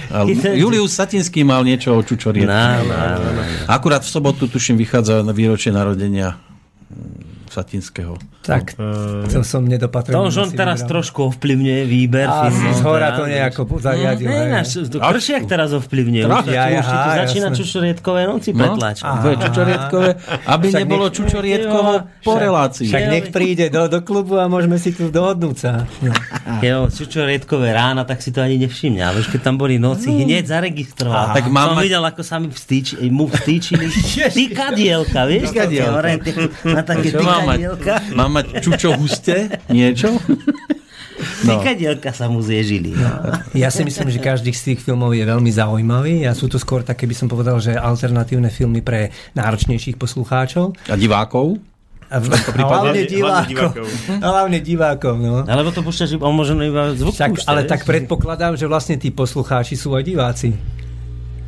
[0.07, 0.23] A
[0.55, 2.47] Julius Satinský mal niečo o čučorietku.
[2.47, 3.43] No, no, no.
[3.67, 6.39] Akurát v sobotu, tuším, vychádza na výročie narodenia
[7.57, 8.13] Satinského.
[8.45, 8.77] Tak,
[9.27, 10.13] to som nedopatril.
[10.13, 12.69] To už on teraz trošku ovplyvňuje výber A filmov.
[12.69, 14.29] z hora to nejako zariadil.
[14.29, 16.23] Ne, náš, to Kršiak teraz ovplyvňuje.
[16.23, 17.57] Už, Trošku, už ja, ti tu aha, začína jasné.
[17.57, 18.97] čučorietkové noci No, petlač.
[19.41, 20.09] čučorietkové,
[20.45, 21.91] aby Však nebolo nech- čučorietkovo
[22.21, 22.87] po relácii.
[22.87, 25.89] Však nech príde do, do klubu a môžeme si tu dohodnúť sa.
[26.05, 26.13] No.
[26.61, 29.01] Jo, čučorietkové rána, tak si to ani nevšimne.
[29.01, 31.33] Ale už keď tam boli noci, hneď zaregistroval.
[31.33, 32.53] Tak mám Som videl, ako sa mi
[33.09, 33.85] mu vstýčili
[34.37, 35.51] tykadielka, vieš?
[35.51, 35.99] Tykadielka.
[36.63, 37.09] Na také
[37.47, 37.59] mať?
[38.11, 39.63] Mám mať čučo husté?
[39.67, 40.11] Niečo?
[41.17, 41.57] No.
[41.57, 42.93] Tykadielka sa mu zježili.
[42.93, 43.09] No.
[43.57, 46.85] Ja si myslím, že každý z tých filmov je veľmi zaujímavý a sú to skôr
[46.85, 50.77] také, by som povedal, že alternatívne filmy pre náročnejších poslucháčov.
[50.85, 51.57] A divákov?
[52.07, 53.69] A v- prípade- hlavne divákov.
[54.13, 55.41] Hlavne divákov, no.
[55.43, 59.73] Alebo to púšťaš iba, možno iba zvuk púšťa, ale tak predpokladám, že vlastne tí poslucháči
[59.73, 60.53] sú aj diváci.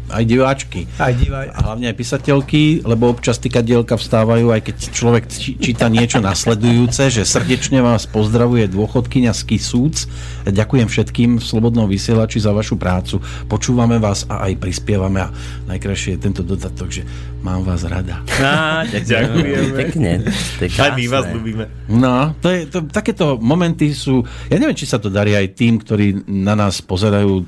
[0.10, 0.89] Aj diváčky.
[0.98, 1.54] Aj diváci.
[1.54, 5.24] A hlavne aj písateľky, lebo občas tykadielka vstávajú, aj keď človek
[5.62, 10.10] číta niečo nasledujúce, že srdečne vás pozdravuje dôchodkyňa z Kisúc.
[10.50, 13.22] Ďakujem všetkým v Slobodnom vysielači za vašu prácu.
[13.45, 15.34] Počúvame vás a aj prispievame a
[15.69, 17.06] najkrajšie je tento dodatok, že
[17.39, 18.19] mám vás rada.
[18.39, 19.75] Á, Ďakujeme.
[19.75, 20.12] Pekne.
[20.60, 21.65] To je Aj my vás ľúbime.
[21.88, 24.21] No, to je, to, takéto momenty sú,
[24.52, 27.47] ja neviem, či sa to darí aj tým, ktorí na nás pozerajú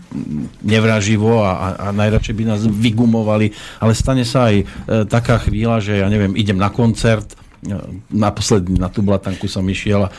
[0.63, 3.51] nevraživo a, a, a najradšej by nás vygumovali,
[3.84, 4.65] ale stane sa aj e,
[5.08, 7.75] taká chvíľa, že ja neviem, idem na koncert, e,
[8.15, 10.13] naposledy na tú blatanku som išiel a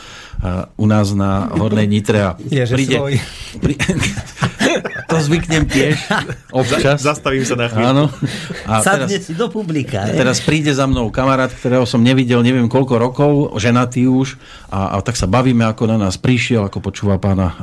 [0.75, 3.15] u nás na Hornej Nitre a Je, že svoj.
[3.63, 3.73] Pri,
[5.13, 6.09] To zvyknem tiež
[6.49, 7.05] občas.
[7.05, 7.85] Zastavím sa na chvíľu.
[7.85, 8.03] Áno.
[8.65, 10.09] A Sadne teraz, si do publika.
[10.09, 10.17] hej.
[10.17, 14.41] teraz príde za mnou kamarát, ktorého som nevidel neviem koľko rokov, ženatý už,
[14.73, 17.55] a, a tak sa bavíme, ako na nás prišiel, ako počúva pána e,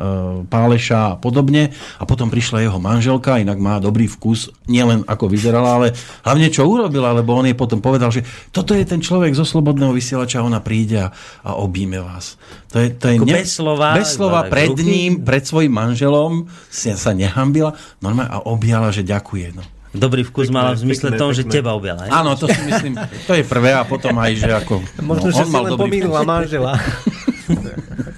[0.47, 1.75] Páleša a podobne.
[1.99, 5.87] A potom prišla jeho manželka, inak má dobrý vkus, nielen ako vyzerala, ale
[6.23, 8.23] hlavne čo urobila, lebo on jej potom povedal, že
[8.55, 11.09] toto je ten človek zo Slobodného vysielača, ona príde a,
[11.43, 12.39] a objíme vás.
[12.71, 14.87] To je, to je Ako bez slova, bez slova pred ruky.
[14.87, 19.59] ním, pred svojim manželom si sa nehambila normálne a objala, že ďakuje.
[19.59, 19.67] No.
[19.91, 21.55] Dobrý vkus mala v zmysle pekné, tom, že pekné.
[21.59, 22.07] teba objala.
[22.07, 22.95] Áno, to si myslím,
[23.27, 24.87] to je prvé a potom aj, že ako...
[25.03, 26.73] Možno, no, že on si mal len pomýlila manžela.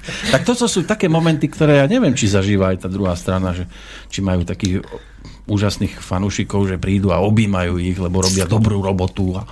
[0.02, 3.70] Tak toto sú také momenty, ktoré ja neviem, či zažíva aj tá druhá strana, že
[4.10, 4.82] či majú takých
[5.46, 9.46] úžasných fanúšikov, že prídu a objímajú ich, lebo robia dobrú robotu a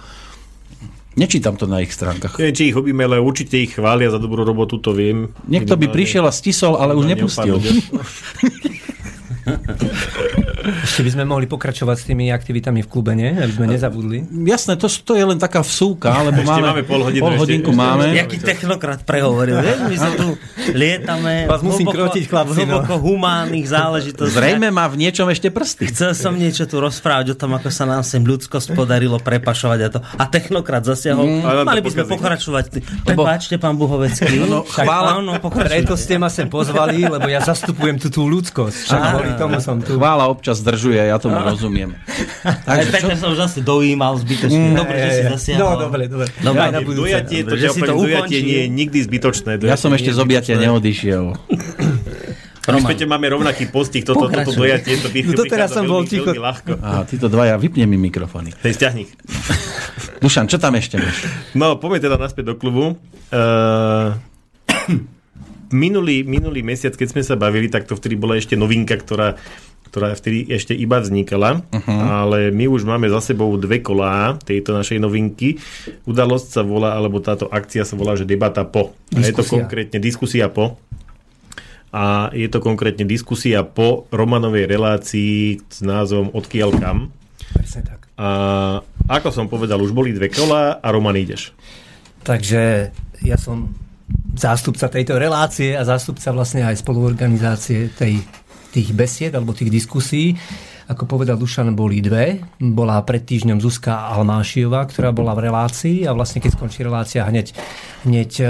[1.20, 2.40] Nečítam to na ich stránkach.
[2.40, 5.28] Neviem, či ich hobíme, ale určite ich chvália za dobrú robotu, to viem.
[5.44, 7.60] Niekto by prišiel a stisol, ale už nepustil.
[10.80, 13.30] Ešte by sme mohli pokračovať s tými aktivitami v klube, nie?
[13.30, 14.18] Aby sme nezabudli.
[14.44, 17.70] Jasné, to, to je len taká vsúka, lebo Ešte máme, máme pol hodinu, pol hodinku
[17.70, 18.04] ešte- máme.
[18.12, 19.78] Jaký technokrat prehovoril, vieš?
[19.82, 20.26] My sa tu
[20.70, 22.80] lietame Vás musím krotiť, chlapci, no.
[22.80, 24.36] hlboko humánnych záležitostiach.
[24.36, 25.90] Zrejme má v niečom ešte prsty.
[25.90, 29.88] Chcel som niečo tu rozprávať o tom, ako sa nám sem ľudskosť podarilo prepašovať a
[29.90, 29.98] to.
[30.16, 31.26] A technokrat zasiahol.
[31.26, 31.66] Mm.
[31.66, 32.64] Mali by sme pokračovať.
[33.02, 34.40] Prepáčte, pán Buhovecký.
[34.40, 35.68] No, chvála- Áno, pokračujte.
[35.70, 38.78] Preto ste ma sem pozvali, lebo ja zastupujem tú, tú ľudskosť.
[38.86, 39.98] Však kvôli tomu som tu.
[39.98, 41.96] Chvála občas zdržuje, ja tomu rozumiem.
[42.44, 44.76] Aj Takže čo, Peter sa už asi dojímal zbytočne.
[44.76, 45.60] Dobre, že si zasiahol.
[45.64, 46.28] No, dobre, dobre.
[46.38, 47.08] Dobre, Aj na budúce.
[47.08, 49.50] Dojatie, to že si to dojatie nie je nikdy zbytočné.
[49.64, 51.24] ja som ešte z objatia neodišiel.
[52.60, 52.92] My Roman.
[52.92, 54.54] späť máme rovnaký postih, toto, toto Pokračuj.
[54.54, 56.28] dojatie, to by No to teraz som bol ticho.
[56.28, 56.72] veľmi ľahko.
[56.78, 58.54] A títo dvaja, vypne mi mikrofóny.
[58.62, 59.08] Hej, stiahni.
[60.22, 61.24] Dušan, čo tam ešte máš?
[61.56, 62.94] No, poďme teda naspäť do klubu.
[63.32, 64.14] Uh,
[65.72, 69.40] minulý, minulý mesiac, keď sme sa bavili, tak to vtedy bola ešte novinka, ktorá,
[69.90, 71.90] ktorá vtedy ešte iba vznikala, uh-huh.
[71.90, 75.58] ale my už máme za sebou dve kolá tejto našej novinky.
[76.06, 78.94] Udalosť sa volá, alebo táto akcia sa volá, že debata po.
[79.10, 79.50] A je to Diskusia.
[79.58, 80.78] konkrétne diskusia po.
[81.90, 87.10] A je to konkrétne diskusia po Romanovej relácii s názvom Odkiaľ kam.
[87.50, 88.06] Presne tak.
[88.14, 88.28] A
[89.10, 91.50] ako som povedal, už boli dve kolá a Roman ideš.
[92.22, 92.94] Takže
[93.26, 93.74] ja som
[94.38, 98.22] zástupca tejto relácie a zástupca vlastne aj spoluorganizácie tej,
[98.70, 100.38] tých besied alebo tých diskusí.
[100.90, 102.42] Ako povedal Dušan, boli dve.
[102.58, 107.54] Bola pred týždňom Zuzka Almášiová, ktorá bola v relácii a vlastne keď skončí relácia, hneď,
[108.02, 108.46] hneď e,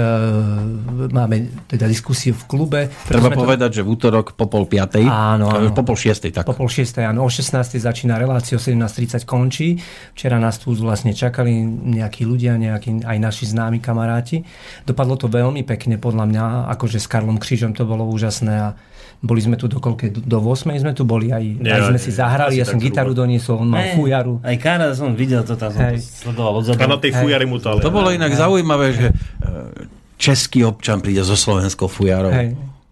[1.07, 1.35] máme
[1.69, 2.81] teda diskusiu v klube.
[3.05, 5.69] Treba Sme to- povedať, že v útorok po pol piatej, Áno, áno.
[5.69, 6.49] po pol šiestej, tak.
[6.49, 7.21] Po pol šiestej, áno.
[7.21, 7.77] O 16.
[7.77, 9.77] začína relácia, o 17.30 končí.
[10.17, 11.61] Včera nás tu vlastne čakali
[11.93, 14.41] nejakí ľudia, nejakí aj naši známi kamaráti.
[14.81, 18.69] Dopadlo to veľmi pekne, podľa mňa, akože s Karlom Krížom to bolo úžasné a
[19.21, 22.61] boli sme tu do do 8 sme tu boli, aj, aj sme si zahrali, asi
[22.61, 23.27] ja som gitaru zhruba.
[23.27, 24.39] doniesol, on mal fujaru.
[24.39, 26.79] Aj Kára som videl to, tam som to sledoval odzadu.
[26.79, 27.79] A na tej fujare mu to ale...
[27.81, 32.31] To bolo inak zaujímavé, že eh, český občan príde zo slovenskou fujarou.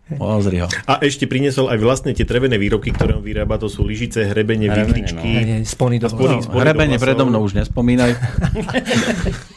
[0.10, 0.66] Pozri ho.
[0.90, 4.66] A ešte priniesol aj vlastne tie drevené výrobky, ktoré on vyrába, to sú lyžice, hrebenie,
[4.66, 5.22] Hrebene, vidličky.
[5.22, 8.18] Hej, hej, spony do spony- No, hrebenie do predo mnou už nespomínaj.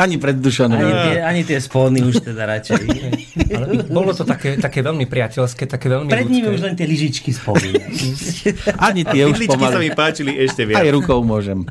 [0.00, 0.80] Ani pred Dušanom.
[0.80, 2.80] Ani tie, ani tie spóny už teda radšej.
[3.60, 7.36] Ale bolo to také, také veľmi priateľské, také veľmi Pred nimi už len tie lyžičky
[7.36, 8.00] spomínaš.
[8.88, 9.84] Ani tie už Vidličky sa pomaly.
[9.84, 10.88] mi páčili ešte Aj viac.
[10.88, 11.68] rukou môžem.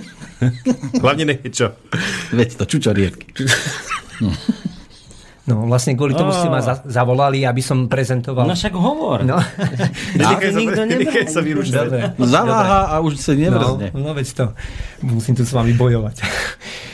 [1.04, 1.76] Hlavne nevie čo.
[2.32, 3.28] Veď to čučoriedky.
[5.42, 6.38] No vlastne kvôli tomu Á.
[6.38, 8.46] ste ma za- zavolali, aby som prezentoval.
[8.46, 9.26] No však hovor.
[9.26, 9.42] No.
[10.14, 10.60] Nenechaj sa,
[11.42, 12.14] nikto sa.
[12.14, 13.90] Zaváha a už sa nevrzne.
[13.90, 14.44] No, no veď to,
[15.02, 16.22] musím tu s vami bojovať.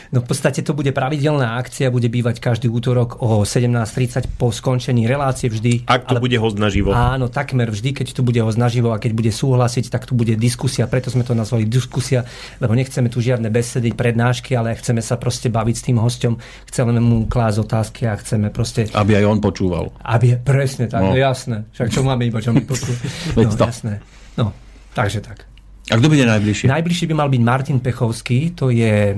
[0.09, 5.05] No v podstate to bude pravidelná akcia, bude bývať každý útorok o 17.30 po skončení
[5.05, 5.85] relácie vždy.
[5.85, 6.93] Ak to bude host naživo.
[6.93, 10.33] Áno, takmer vždy, keď tu bude host naživo a keď bude súhlasiť, tak tu bude
[10.37, 12.25] diskusia, preto sme to nazvali diskusia,
[12.57, 16.33] lebo nechceme tu žiadne besedy, prednášky, ale chceme sa proste baviť s tým hosťom,
[16.69, 19.91] chceme mu klásť otázky a chceme proste Aby aj on počúval.
[20.05, 21.17] aby je presne tak, No.
[21.17, 21.65] jasné.
[21.73, 22.97] Však čo máme iba, čo počuť.
[23.37, 23.95] Veď No, jasné.
[24.37, 24.53] No,
[24.93, 25.48] takže tak.
[25.89, 26.69] A kto bude najbližšie?
[26.69, 29.17] Najbližší by mal byť Martin Pechovský, to je e,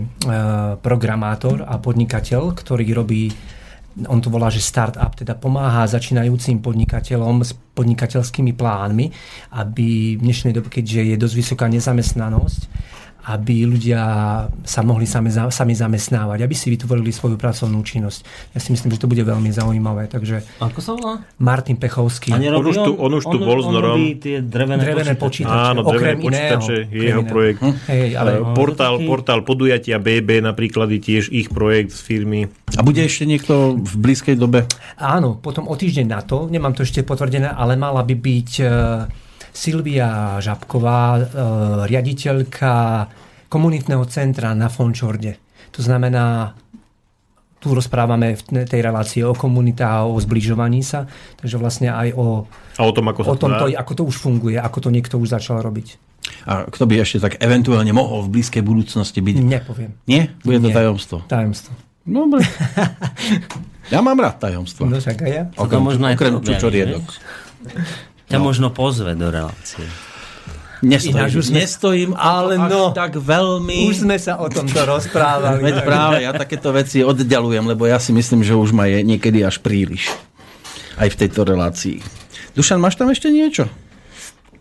[0.79, 3.27] programátor a podnikateľ, ktorý robí
[4.07, 9.07] on to volá, že startup, teda pomáha začínajúcim podnikateľom s podnikateľskými plánmi,
[9.59, 12.61] aby v dnešnej dobe, keďže je dosť vysoká nezamestnanosť,
[13.23, 14.01] aby ľudia
[14.61, 18.19] sa mohli sami, za- sami zamestnávať, aby si vytvorili svoju pracovnú činnosť.
[18.51, 20.07] Ja si myslím, že to bude veľmi zaujímavé.
[20.07, 21.15] Takže Ako sa volá?
[21.37, 22.31] Martin Pechovský.
[22.31, 23.97] A On už tu- on už tu bol s on Norom.
[24.17, 25.47] tie drevené, Drevené počítače.
[25.47, 25.69] počítače.
[25.69, 26.91] Áno, okrem drevené počítače iného.
[26.91, 27.29] je jeho iného.
[27.29, 27.61] projekt.
[27.87, 32.41] Hej, ale Eh, portál, taký- portál podujatia BB napríklad je tiež ich projekt z firmy.
[32.73, 34.65] A bude ešte niekto v blízkej dobe?
[34.97, 38.67] Áno, potom o týždeň na to, nemám to ešte potvrdené, ale mala by byť e,
[39.51, 41.21] Silvia Žabková, e,
[41.87, 42.73] riaditeľka
[43.51, 45.37] komunitného centra na Fončorde.
[45.75, 46.55] To znamená,
[47.61, 51.05] tu rozprávame v tej relácii o komunitách a o zbližovaní sa,
[51.37, 52.49] takže vlastne aj o,
[52.81, 55.21] A o tom, ako sa o tom, to ako to už funguje, ako to niekto
[55.21, 56.01] už začal robiť.
[56.49, 59.37] A kto by ešte tak eventuálne mohol v blízkej budúcnosti byť?
[59.45, 59.93] Nepoviem.
[60.09, 60.33] Nie?
[60.41, 60.77] Bude to Nie.
[60.77, 61.17] tajomstvo.
[61.29, 61.73] Tajomstvo.
[62.09, 62.43] Dobre.
[63.91, 64.87] Ja mám rád tajomstva.
[64.87, 65.45] No však aj ja.
[65.83, 67.03] Možno okrem objaví, čučoriedok.
[68.31, 69.83] Ťa možno pozve do relácie.
[70.81, 72.65] Nestojím, Ináč už sme- nestojím Ale no.
[72.65, 72.83] no.
[72.91, 73.93] tak veľmi.
[73.93, 75.61] Už sme sa o tomto rozprávali.
[75.61, 79.45] Veď práve, ja takéto veci oddialujem, lebo ja si myslím, že už ma je niekedy
[79.45, 80.09] až príliš.
[80.97, 82.01] Aj v tejto relácii.
[82.57, 83.69] Dušan, máš tam ešte niečo?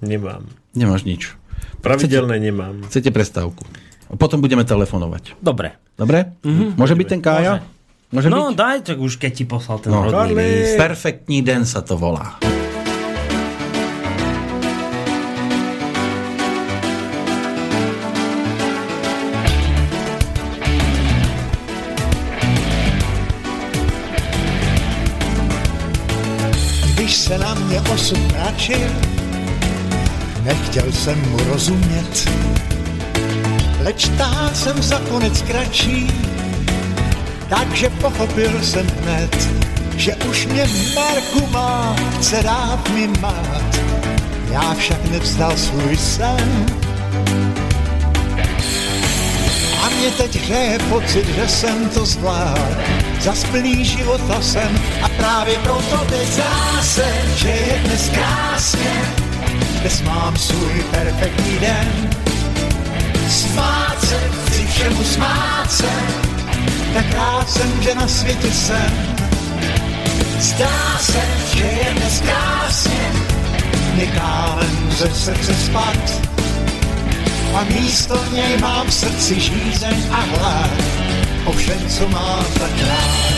[0.01, 0.43] Nemám.
[0.75, 1.31] Nemáš nič.
[1.79, 2.83] Pravidelné nemám.
[2.85, 3.63] Chcete prestávku?
[4.11, 5.39] Potom budeme telefonovať.
[5.39, 5.79] Dobre.
[5.95, 6.35] Dobre?
[6.41, 6.75] Mm-hmm.
[6.75, 7.63] Môže byť ten Kája?
[8.09, 8.57] Môže, No byť?
[8.57, 10.03] daj, tak už keď ti poslal ten No.
[10.03, 10.75] rodný list.
[10.75, 12.35] Perfektní den sa to volá.
[27.99, 28.89] Osud mračil,
[30.43, 32.29] nechtěl jsem mu rozumět.
[33.83, 36.11] Leč táhl jsem za konec kratší,
[37.49, 39.49] takže pochopil jsem hned,
[39.95, 43.79] že už mě Marku má, chce dát mi mát.
[44.51, 46.65] Já však nevzdal svůj sen.
[49.83, 52.98] A mě teď hřeje pocit, že jsem to zvládl.
[53.19, 57.05] Za plný života jsem a právě proto teď zdá se,
[57.35, 59.01] že je dnes krásně.
[59.81, 62.09] Dnes mám svůj perfektní den.
[63.29, 65.89] Smát se, chci všemu smát se,
[66.93, 69.15] tak rád jsem, že na světě jsem.
[70.39, 71.21] Zdá se,
[71.55, 73.11] že je dnes krásně,
[74.15, 76.21] kámen ze srdce spat.
[77.55, 80.98] A místo něj mám v srdci žízeň a hlad
[81.45, 83.29] po všem, co mám tak rád.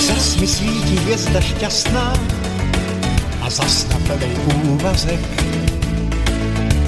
[0.00, 2.12] Zas mi svítí hvězda šťastná
[3.42, 5.20] a zas na plnej úvazek.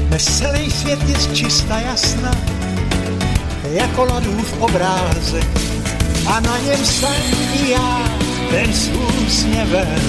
[0.09, 2.35] Dnes celý svět je čista jasná,
[3.73, 5.47] jako ladův obrázek.
[6.27, 8.09] A na něm jsem i já,
[8.51, 8.91] ten s
[9.27, 10.03] úsměvem,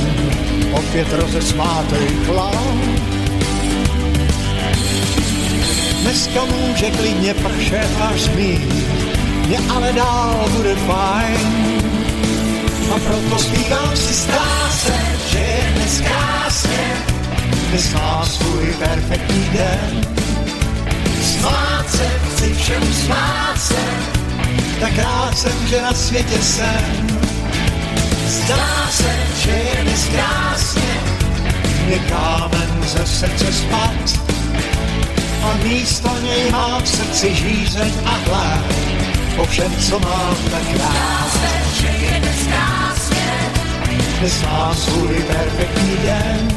[0.74, 3.01] opět rozesmátej clown.
[6.02, 8.74] Dneska může klidně pršet až zmít,
[9.47, 11.82] mě ale dál bude fajn.
[12.95, 14.93] A proto zpívám si zdá se,
[15.32, 16.93] že je dnes krásně,
[17.70, 20.06] dnes mám svůj perfektní den.
[21.24, 23.82] Smát se, chci všemu smát se,
[24.80, 27.08] tak rád jsem, že na světě jsem.
[28.28, 30.99] Zdá se, že je dnes krásně,
[31.86, 34.31] mě kámen ze srdce spad.
[35.44, 38.66] A místo něj mám v srdci žízeň a hlad,
[39.36, 41.22] po všem, co mám tak rád.
[44.20, 46.48] Dnes mám svůj perfektní den.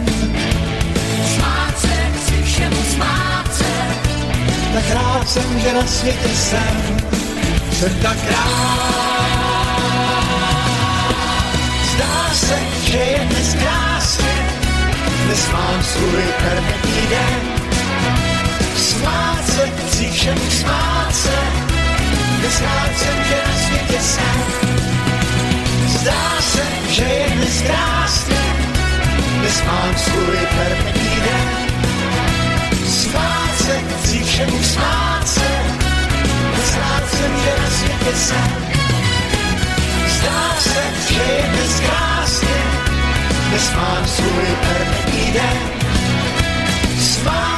[1.35, 3.73] Smát se, chci všemu smát se,
[4.75, 6.97] tak rád jsem, že na světě jsem.
[7.73, 9.15] Jsem tak rád.
[11.95, 14.49] Zdá se, že je dnes krásně,
[15.25, 17.64] dnes mám svůj perfektní den.
[19.05, 21.39] Smát se, chci všemu smát se,
[22.97, 24.43] jsem, že na světě jsem.
[25.87, 28.43] Zdá se, že je dnes krásně,
[29.39, 31.49] dnes mám svůj perfektní den.
[32.87, 35.49] Smát se, chci všemu smát se,
[36.77, 38.53] rád jsem, že na světě jsem.
[40.09, 42.63] Zdá se, že je dnes krásně,
[43.49, 45.59] dnes mám svůj perfektní den.
[47.01, 47.54] Smát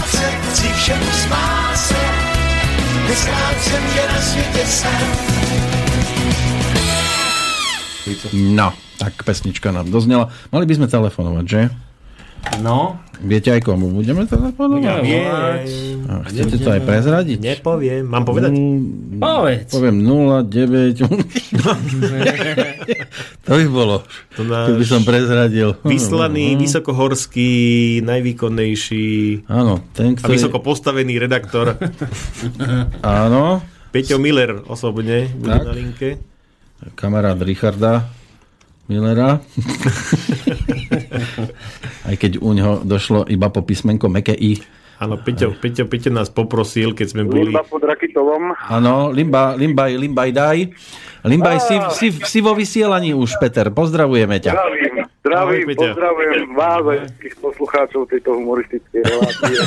[0.57, 1.95] chci všemu smát se,
[3.31, 5.07] rád jsem, že na světě jsem.
[8.33, 10.33] No, tak pesnička nám doznela.
[10.49, 11.61] Mali by sme telefonovať, že?
[12.63, 14.85] No, Viete aj komu budeme telefonovať?
[16.05, 17.39] A chcete to aj prezradiť?
[17.41, 18.05] Nepoviem.
[18.05, 18.53] Mám povedať?
[18.53, 19.73] Mm, povedz.
[19.73, 21.01] Poviem 09.
[23.47, 24.05] to by bolo,
[24.37, 25.81] To náš keby som prezradil.
[25.81, 27.51] Vyslaný, vysokohorský,
[28.05, 29.07] najvýkonnejší
[29.49, 30.37] Áno, ten, a ktorý...
[30.37, 31.73] vysoko postavený redaktor
[33.25, 33.65] Áno,
[33.97, 35.65] Peťo Miller osobne bude Tak.
[35.65, 36.21] na linke.
[36.93, 38.13] kamarát Richarda
[38.87, 39.39] Millera.
[42.09, 44.63] Aj keď u ňoho došlo iba po písmenko meké I
[44.97, 47.53] Áno, Peťo, Peťo, Peťo nás poprosil, keď sme boli...
[47.53, 48.57] Limba pod Rakitovom.
[48.57, 50.73] Áno, Limba, Limbaj, Limbaj daj.
[51.21, 54.57] Limbaj, si, si, si vo vysielaní už, Peter, pozdravujeme ťa.
[54.57, 59.53] Zdravím, Ahoj, zdravím, pozdravujem vás a všetkých poslucháčov tejto humoristickej relácie.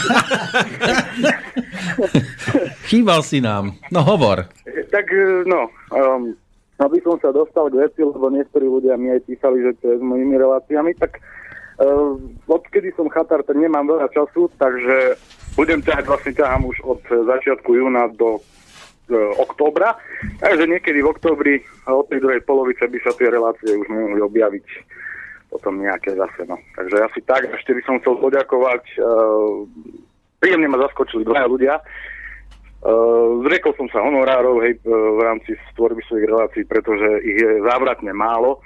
[2.89, 3.77] Chýbal si nám.
[3.93, 4.49] No hovor.
[4.89, 6.33] tak, e, no, um,
[6.79, 9.95] aby som sa dostal k veci, lebo niektorí ľudia mi aj písali, že to je
[9.99, 12.15] s mojimi reláciami, tak uh,
[12.47, 15.19] odkedy som chatár, tak nemám veľa času, takže
[15.59, 18.41] budem ťahať, vlastne ťahám už od začiatku júna do e,
[19.43, 19.97] októbra,
[20.39, 21.53] takže niekedy v októbri
[21.83, 24.67] od tej druhej polovice by sa tie relácie už mohli objaviť
[25.49, 26.45] potom nejaké zase.
[26.45, 26.55] No.
[26.77, 28.83] Takže asi tak, ešte by som chcel poďakovať.
[29.01, 29.65] Uh,
[30.37, 31.73] príjemne ma zaskočili dvaja ľudia.
[32.79, 38.15] Uh, zriekol som sa honorárov hej, v rámci tvorby svojich relácií, pretože ich je závratne
[38.15, 38.63] málo.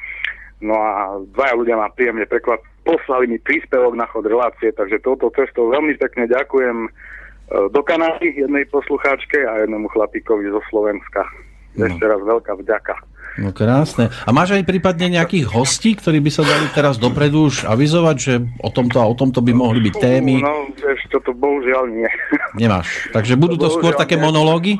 [0.61, 2.69] No a dvaja ľudia ma príjemne prekvapili.
[2.83, 8.37] Poslali mi príspevok na chod relácie, takže touto cestou veľmi pekne ďakujem uh, do Kanady
[8.37, 11.25] jednej poslucháčke a jednému chlapíkovi zo Slovenska.
[11.73, 12.93] Ešte raz veľká vďaka.
[13.33, 14.13] No krásne.
[14.23, 18.33] A máš aj prípadne nejakých hostí, ktorí by sa dali teraz dopredu už avizovať, že
[18.61, 20.37] o tomto a o tomto by mohli byť témy?
[20.37, 22.05] No, vieš, toto bohužiaľ nie.
[22.53, 23.09] Nemáš.
[23.09, 24.25] Takže budú to Bohužiaľ skôr také nie.
[24.29, 24.73] monológy?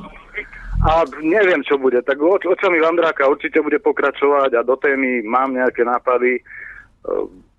[0.86, 1.98] A neviem, čo bude.
[2.06, 6.46] Tak oč- očami Vandráka určite bude pokračovať a do témy mám nejaké nápady.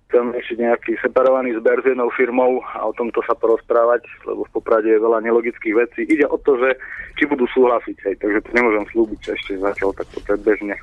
[0.05, 4.53] Chcem ešte nejaký separovaný zber s jednou firmou a o tomto sa porozprávať, lebo v
[4.53, 6.01] Poprade je veľa nelogických vecí.
[6.05, 6.77] Ide o to, že
[7.17, 10.77] či budú súhlasiť, hej, takže to nemôžem slúbiť ešte zatiaľ takto predbežne.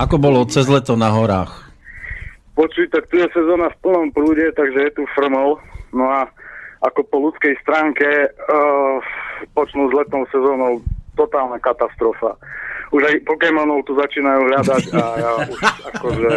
[0.00, 1.74] Ako bolo cez leto na horách?
[2.54, 5.58] Počuj, tak tu je sezóna v plnom prúde, takže je tu frmol.
[5.90, 6.30] No a
[6.86, 8.96] ako po ľudskej stránke uh,
[9.52, 10.80] počnú s letnou sezónou
[11.18, 12.38] totálna katastrofa.
[12.94, 15.58] Už aj Pokémonov tu začínajú hľadať a ja už
[15.90, 16.30] akože...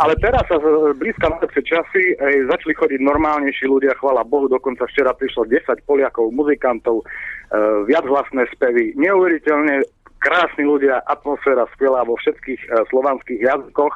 [0.00, 0.56] Ale teraz sa
[0.96, 5.84] blízka na lepšie časy aj začali chodiť normálnejší ľudia, chvala Bohu, dokonca včera prišlo 10
[5.84, 9.84] Poliakov, muzikantov, uh, viac vlastné spevy, neuveriteľne
[10.24, 13.92] krásni ľudia, atmosféra skvelá vo všetkých uh, slovanských jazykoch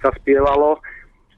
[0.00, 0.80] sa spievalo.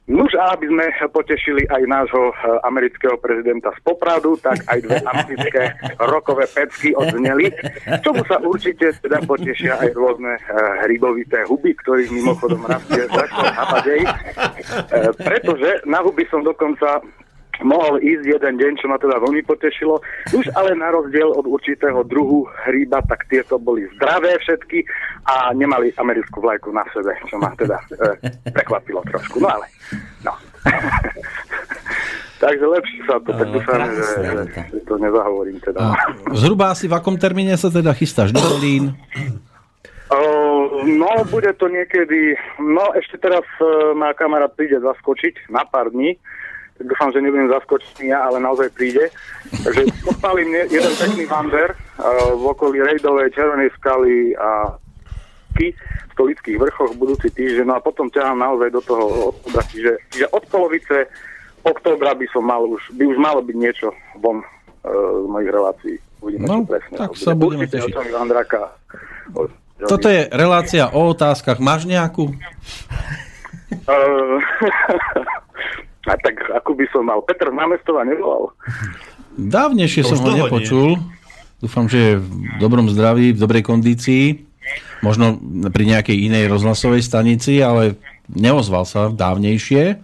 [0.04, 2.34] Nuž a aby sme potešili aj nášho e,
[2.68, 7.48] amerického prezidenta z Popradu, tak aj dve americké rokové pecky odzneli,
[8.04, 10.40] čomu sa určite teda potešia aj rôzne e,
[10.84, 14.04] hrybovité huby, ktorých mimochodom rastie začal habadej.
[14.04, 14.12] E,
[15.24, 17.00] pretože na huby som dokonca
[17.62, 20.02] mohol ísť jeden deň, čo ma teda veľmi potešilo.
[20.34, 24.82] Už ale na rozdiel od určitého druhu hríba, tak tieto boli zdravé všetky
[25.28, 29.38] a nemali americkú vlajku na sebe, čo ma teda e, prekvapilo trošku.
[29.38, 29.66] No ale,
[30.26, 30.32] no.
[32.44, 34.04] Takže lepšie sa to, tak dúfam, že,
[34.68, 35.80] že, to nezahovorím teda.
[35.80, 38.42] A zhruba asi v akom termíne sa teda chystáš do?
[40.14, 45.88] Uh, no, bude to niekedy, no ešte teraz uh, má kamarát príde zaskočiť na pár
[45.88, 46.20] dní,
[46.74, 49.06] tak dúfam, že nebudem zaskočený ale naozaj príde.
[49.56, 51.78] Takže pospálim ne- jeden pekný vander uh,
[52.32, 54.74] v okolí Rejdovej, Červenej skaly a
[55.52, 59.92] Ky, v Stolických vrchoch budúci týždeň, no a potom ťahám naozaj do toho oktobra, čiže,
[60.08, 61.06] čiže od polovice
[61.62, 64.46] októbra by som mal už, by už malo byť niečo von uh,
[65.16, 65.94] z mojich relácií.
[66.18, 66.94] Uvidíme, No, presne.
[66.96, 67.54] tak sa bude.
[67.54, 67.92] budeme tešiť.
[69.84, 71.58] Toto je relácia o otázkach.
[71.58, 72.30] Máš nejakú?
[76.04, 77.24] A tak ako by som mal.
[77.24, 78.52] Peter z námestova nevolal.
[79.34, 80.42] Dávnejšie To som ho dlho nie.
[80.46, 80.88] nepočul.
[81.64, 82.28] Dúfam, že je v
[82.60, 84.44] dobrom zdraví, v dobrej kondícii.
[85.00, 85.36] Možno
[85.72, 87.96] pri nejakej inej rozhlasovej stanici, ale
[88.28, 89.96] neozval sa dávnejšie.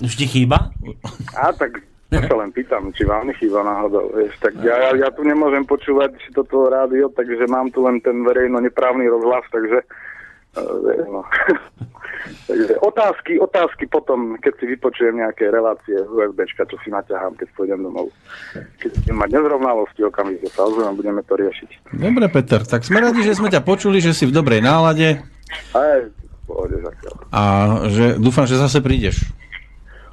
[0.00, 0.72] Už ti chýba?
[1.36, 4.12] A tak ja sa len pýtam, či vám nechýba náhodou.
[4.14, 8.22] Vieš, tak ja, ja, ja tu nemôžem počúvať toto rádio, takže mám tu len ten
[8.22, 9.82] verejno neprávny rozhlas, takže.
[12.48, 17.82] takže otázky, otázky potom, keď si vypočujem nejaké relácie USBčka, čo si naťahám, keď pôjdem
[17.82, 18.08] domov.
[18.78, 21.70] Keď budem mať nezrovnalosti, okamžite sa ozvem budeme to riešiť.
[21.98, 25.20] Dobre, Peter, tak sme radi, že sme ťa počuli, že si v dobrej nálade
[25.74, 26.00] Aj,
[26.46, 26.78] pohode,
[27.34, 27.42] a
[27.90, 29.26] že dúfam, že zase prídeš.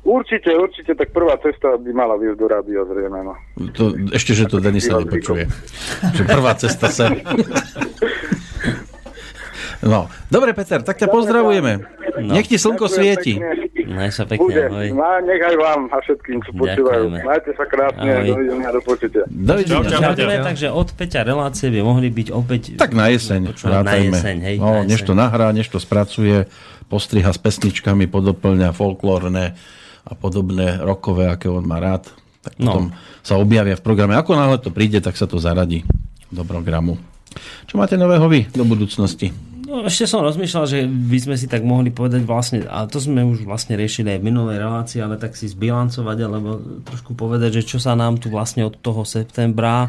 [0.02, 3.38] Určite, určite, tak prvá cesta by mala viesť do rádia zrejme, no.
[3.78, 5.46] To, ešte, že to Denisa nepočuje.
[6.34, 7.22] Prvá cesta sem.
[9.82, 11.82] No, dobre, Peter, tak ťa pozdravujeme.
[12.22, 13.34] Nech ti slnko Ďakujem svieti.
[13.36, 13.70] pekne.
[13.92, 14.32] Maj sa Bude.
[14.32, 14.88] pekne, ahoj.
[14.94, 17.06] No, nech aj vám a všetkým, čo počúvajú.
[17.18, 18.28] Majte sa krásne, Ahoj.
[18.30, 19.24] dovidenia, do počutia.
[19.28, 19.82] Dovidenia.
[19.82, 20.02] Čau, čau.
[20.08, 22.62] Čaute, takže od Peťa relácie by mohli byť opäť...
[22.78, 23.52] Tak na jeseň.
[23.52, 24.56] Počúvať na jeseň, hej.
[24.58, 26.48] No, na než to nahrá, než to spracuje,
[26.88, 29.58] postriha s pesničkami, podoplňa folklórne
[30.02, 32.08] a podobné rokové, aké on má rád.
[32.42, 32.66] Tak No.
[32.66, 32.86] potom
[33.22, 34.16] sa objavia v programe.
[34.16, 35.84] Ako náhle to príde, tak sa to zaradí
[36.28, 36.96] do programu.
[37.66, 39.30] Čo máte nového vy do budúcnosti?
[39.72, 43.24] No, ešte som rozmýšľal, že by sme si tak mohli povedať vlastne, a to sme
[43.24, 47.64] už vlastne riešili aj v minulej relácii, ale tak si zbilancovať, alebo trošku povedať, že
[47.64, 49.88] čo sa nám tu vlastne od toho septembra,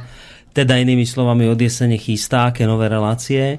[0.54, 3.58] teda inými slovami od jesene chystá, aké nové relácie.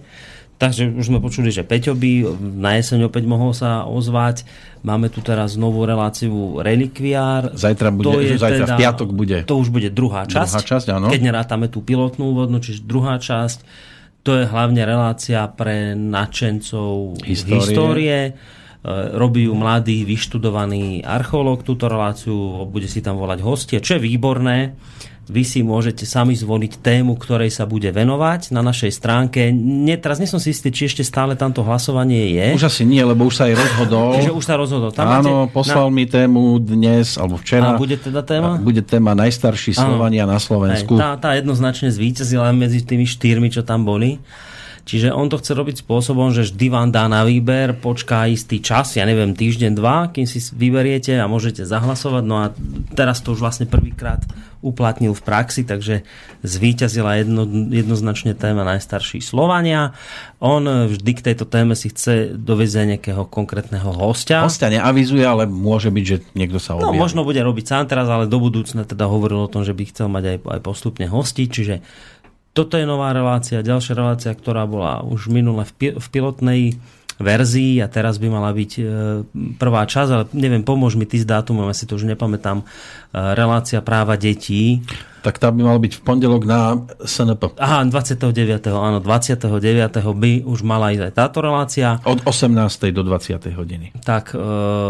[0.55, 4.47] Takže už sme počuli, že Peťo by na jeseň opäť mohol sa ozvať.
[4.79, 7.51] Máme tu teraz novú reláciu Relikviár.
[7.51, 9.37] Zajtra, bude, To je zajtra v teda- piatok bude.
[9.43, 10.39] To už bude druhá časť.
[10.55, 11.11] Druhá časť, áno.
[11.11, 13.91] Keď nerátame tú pilotnú úvodnú, čiže druhá časť.
[14.23, 17.59] To je hlavne relácia pre nadšencov Histórie.
[17.59, 18.19] histórie.
[18.83, 24.03] E, Robí ju mladý, vyštudovaný archeológ túto reláciu, bude si tam volať hostie, čo je
[24.03, 24.75] výborné.
[25.23, 29.55] Vy si môžete sami zvoliť tému, ktorej sa bude venovať na našej stránke.
[29.55, 32.59] Nie, teraz nie som si istý, či ešte stále tamto hlasovanie je.
[32.59, 34.19] Už asi nie, lebo už sa aj rozhodol.
[34.19, 34.91] Čiže už sa rozhodol.
[34.91, 37.71] Tam Áno, máte- poslal mi tému dnes, alebo včera.
[37.71, 38.59] A bude teda téma?
[38.59, 40.99] Bude téma najstarší Slovania na Slovensku.
[40.99, 44.19] Hej, tá, tá jednoznačne zvíťazila medzi tými štyrmi, čo tam boli.
[44.83, 48.99] Čiže on to chce robiť spôsobom, že vždy vám dá na výber, počká istý čas,
[48.99, 52.23] ja neviem, týždeň, dva, kým si vyberiete a môžete zahlasovať.
[52.27, 52.51] No a
[52.91, 54.27] teraz to už vlastne prvýkrát
[54.59, 56.03] uplatnil v praxi, takže
[56.43, 59.95] zvíťazila jedno, jednoznačne téma najstarší Slovania.
[60.39, 64.43] On vždy k tejto téme si chce doviezť nejakého konkrétneho hostia.
[64.43, 66.99] Hostia neavizuje, ale môže byť, že niekto sa No objaví.
[66.99, 70.07] možno bude robiť sám teraz, ale do budúcna teda hovoril o tom, že by chcel
[70.11, 71.75] mať aj, aj postupne hostiť, čiže
[72.53, 73.65] toto je nová relácia.
[73.65, 76.61] Ďalšia relácia, ktorá bola už minule v, pi- v pilotnej
[77.23, 78.83] verzii a teraz by mala byť e,
[79.55, 82.61] prvá časť, ale neviem, pomôž mi ty s dátumom, ja si to už nepamätám.
[82.61, 82.65] E,
[83.33, 84.83] relácia práva detí.
[85.23, 87.55] Tak tá by mala byť v pondelok na SNP.
[87.55, 88.27] Aha, 29.
[88.75, 89.47] áno, 29.
[90.19, 92.03] by už mala ísť aj táto relácia.
[92.03, 92.51] Od 18.
[92.91, 93.39] do 20.
[93.55, 93.95] hodiny.
[94.03, 94.39] Tak e,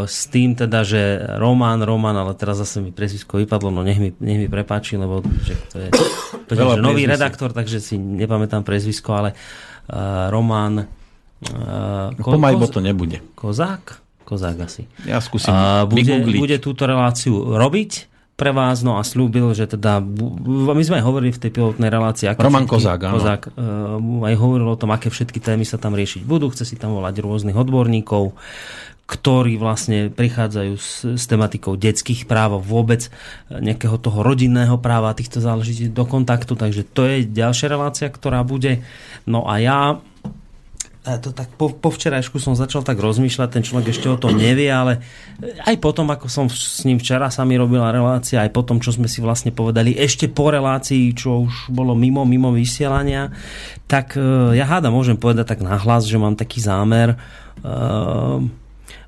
[0.10, 4.10] s tým teda, že Roman, Roman, ale teraz zase mi prezvisko vypadlo, no nech mi,
[4.18, 5.90] nech mi prepáči, lebo že to je
[6.48, 9.36] to je, že nový redaktor, takže si nepamätám prezvisko, ale e,
[11.52, 13.20] Roman e, Pomajbo to nebude.
[13.36, 14.00] Kozák?
[14.24, 14.88] Kozák asi.
[15.04, 16.40] Ja skúsim A bude, vygoogliť.
[16.40, 21.30] bude túto reláciu robiť pre vás, no a slúbil, že teda, my sme aj hovorili
[21.30, 23.14] v tej pilotnej relácii, aké Roman všetky- Kozák, áno.
[23.22, 26.76] Kozák uh, aj hovoril o tom, aké všetky témy sa tam riešiť budú, chce si
[26.80, 28.34] tam volať rôznych odborníkov,
[29.06, 33.12] ktorí vlastne prichádzajú s, s tematikou detských práv vôbec
[33.52, 38.42] nejakého toho rodinného práva a týchto záležití do kontaktu, takže to je ďalšia relácia, ktorá
[38.42, 38.82] bude.
[39.30, 39.80] No a ja
[41.04, 44.72] to tak po, po včerajšku som začal tak rozmýšľať, ten človek ešte o tom nevie,
[44.72, 45.04] ale
[45.68, 49.20] aj potom, ako som s ním včera sa robila relácia, aj potom, čo sme si
[49.20, 53.36] vlastne povedali, ešte po relácii, čo už bolo mimo, mimo vysielania,
[53.84, 58.40] tak e, ja háda môžem povedať tak nahlas, že mám taký zámer uh,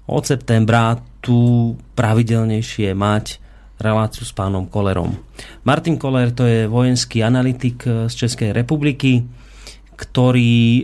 [0.05, 3.39] od septembra tu pravidelnejšie mať
[3.79, 5.15] reláciu s pánom Kolerom.
[5.63, 9.23] Martin Koller to je vojenský analytik e, z Českej republiky,
[9.95, 10.83] ktorý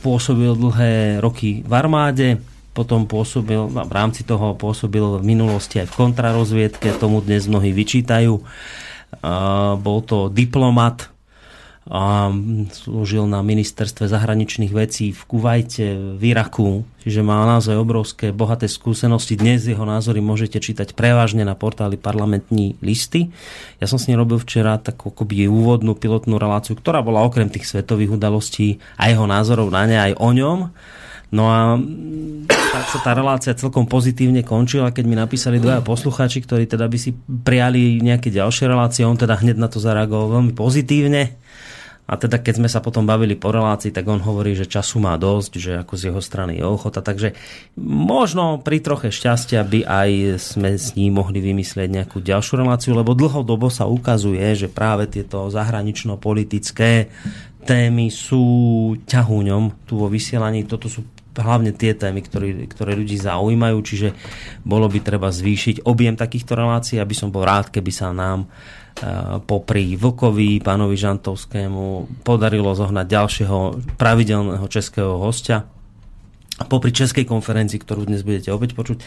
[0.00, 2.28] pôsobil dlhé roky v armáde,
[2.72, 7.70] potom pôsobil, no, v rámci toho pôsobil v minulosti aj v kontrarozviedke, tomu dnes mnohí
[7.76, 8.40] vyčítajú.
[8.40, 8.42] E,
[9.76, 11.12] bol to diplomat,
[11.88, 12.28] a
[12.70, 19.40] slúžil na ministerstve zahraničných vecí v Kuvajte, v Iraku, čiže má naozaj obrovské, bohaté skúsenosti.
[19.40, 23.32] Dnes jeho názory môžete čítať prevažne na portáli parlamentní listy.
[23.80, 27.64] Ja som s ním robil včera takú akoby úvodnú pilotnú reláciu, ktorá bola okrem tých
[27.64, 30.58] svetových udalostí a jeho názorov na ne aj o ňom.
[31.30, 31.78] No a
[32.50, 36.98] tak sa tá relácia celkom pozitívne končila, keď mi napísali dvaja poslucháči, ktorí teda by
[36.98, 39.06] si prijali nejaké ďalšie relácie.
[39.06, 41.39] On teda hneď na to zareagoval veľmi pozitívne.
[42.10, 45.14] A teda keď sme sa potom bavili po relácii, tak on hovorí, že času má
[45.14, 46.98] dosť, že ako z jeho strany je ochota.
[46.98, 47.38] Takže
[47.86, 50.10] možno pri troche šťastia by aj
[50.42, 55.46] sme s ním mohli vymyslieť nejakú ďalšiu reláciu, lebo dlhodobo sa ukazuje, že práve tieto
[55.54, 57.06] zahranično-politické
[57.62, 58.42] témy sú
[59.06, 60.66] ťahúňom tu vo vysielaní.
[60.66, 61.06] Toto sú
[61.38, 64.08] hlavne tie témy, ktoré, ktoré ľudí zaujímajú, čiže
[64.66, 68.50] bolo by treba zvýšiť objem takýchto relácií, aby som bol rád, keby sa nám
[69.48, 73.58] popri Vlkovi, pánovi Žantovskému podarilo zohnať ďalšieho
[73.96, 75.64] pravidelného českého hostia.
[76.60, 79.00] Popri českej konferencii, ktorú dnes budete opäť počuť,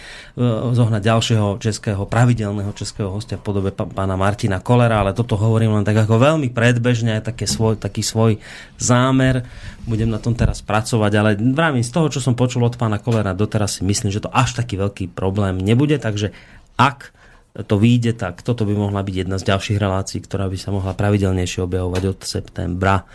[0.73, 5.85] zohnať ďalšieho českého, pravidelného českého hostia v podobe pána Martina Kolera, ale toto hovorím len
[5.85, 8.41] tak ako veľmi predbežne, aj také svoj, taký svoj
[8.81, 9.45] zámer.
[9.85, 13.37] Budem na tom teraz pracovať, ale vravím, z toho, čo som počul od pána Kolera
[13.37, 16.33] doteraz si myslím, že to až taký veľký problém nebude, takže
[16.73, 17.13] ak
[17.53, 20.97] to vyjde, tak toto by mohla byť jedna z ďalších relácií, ktorá by sa mohla
[20.97, 23.05] pravidelnejšie objavovať od septembra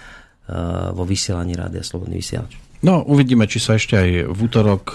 [0.95, 2.55] vo vysielaní Rádia Slobodný vysielač.
[2.79, 4.95] No, uvidíme, či sa ešte aj v útorok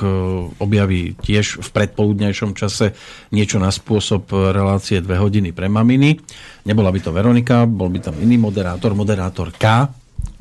[0.64, 2.96] objaví tiež v predpoludnejšom čase
[3.36, 6.16] niečo na spôsob relácie 2 hodiny pre maminy.
[6.64, 9.92] Nebola by to Veronika, bol by tam iný moderátor, moderátor K,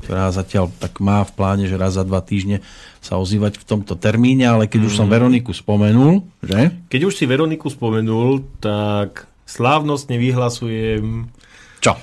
[0.03, 2.59] ktorá zatiaľ tak má v pláne, že raz za dva týždne
[2.99, 6.75] sa ozývať v tomto termíne, ale keď už som Veroniku spomenul, že?
[6.91, 11.31] Keď už si Veroniku spomenul, tak slávnostne vyhlasujem
[11.79, 11.95] Čo?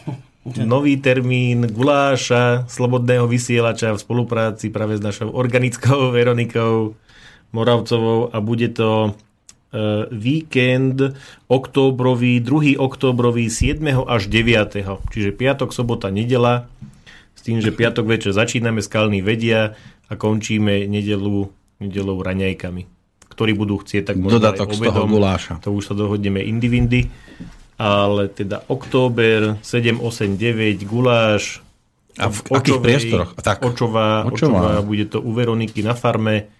[0.44, 6.96] nový termín guláša slobodného vysielača v spolupráci práve s našou organickou Veronikou
[7.52, 9.10] Moravcovou a bude to e,
[10.14, 11.12] víkend
[11.50, 12.80] októbrový, 2.
[12.80, 13.82] októbrový 7.
[14.06, 14.80] až 9.
[15.12, 16.70] Čiže piatok, sobota, nedela
[17.40, 19.72] s tým, že piatok večer začíname skalný vedia
[20.06, 21.48] a končíme nedelu,
[21.80, 25.16] nedelou raňajkami ktorí budú chcieť, tak možno Dodatok aj z toho obedom.
[25.16, 25.54] guláša.
[25.64, 27.08] To už sa dohodneme indivindy.
[27.80, 31.64] Ale teda október 7, 8, 9, guláš.
[32.20, 33.30] A v akých priestoroch?
[33.40, 33.64] Tak.
[33.64, 34.76] Očová, Očová.
[34.76, 34.84] očová.
[34.84, 36.52] bude to u Veroniky na farme,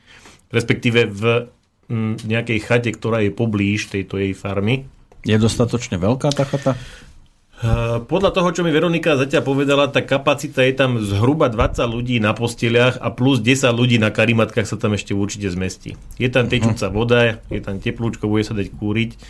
[0.48, 1.52] respektíve v
[1.92, 4.88] mm, nejakej chate, ktorá je poblíž tejto jej farmy.
[5.28, 6.80] Je dostatočne veľká tá chata?
[7.60, 12.16] Uh, Podľa toho, čo mi Veronika zatiaľ povedala, tá kapacita je tam zhruba 20 ľudí
[12.16, 16.00] na posteliach a plus 10 ľudí na karimatkách sa tam ešte určite zmestí.
[16.16, 19.20] Je tam tečúca voda, je tam teplúčko, bude sa dať kúriť.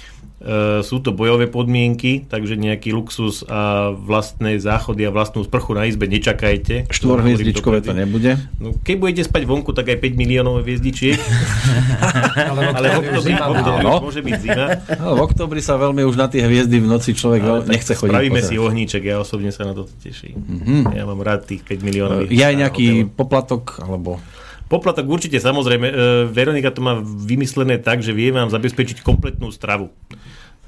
[0.41, 5.85] Uh, sú to bojové podmienky, takže nejaký luxus a vlastné záchody a vlastnú sprchu na
[5.85, 6.89] izbe nečakajte.
[6.89, 8.41] Štvorhviezdičkové to nebude?
[8.57, 11.21] No, keď budete spať vonku, tak aj 5 miliónov hviezdičiek.
[12.41, 14.01] Ale, Ale v oktobri, v oktobri Áno.
[14.01, 14.67] môže byť zima.
[14.97, 18.09] No, v oktobri sa veľmi už na tie hviezdy v noci človek Ale nechce chodiť.
[18.09, 20.41] Spravíme si ohníček, ja osobne sa na to teším.
[20.97, 22.33] Ja mám rád tých 5 miliónových.
[22.33, 23.13] Je aj nejaký hotelu.
[23.13, 24.17] poplatok, alebo...
[24.71, 25.87] Poplatok určite samozrejme.
[25.91, 25.95] E,
[26.31, 29.91] Veronika to má vymyslené tak, že vie vám zabezpečiť kompletnú stravu.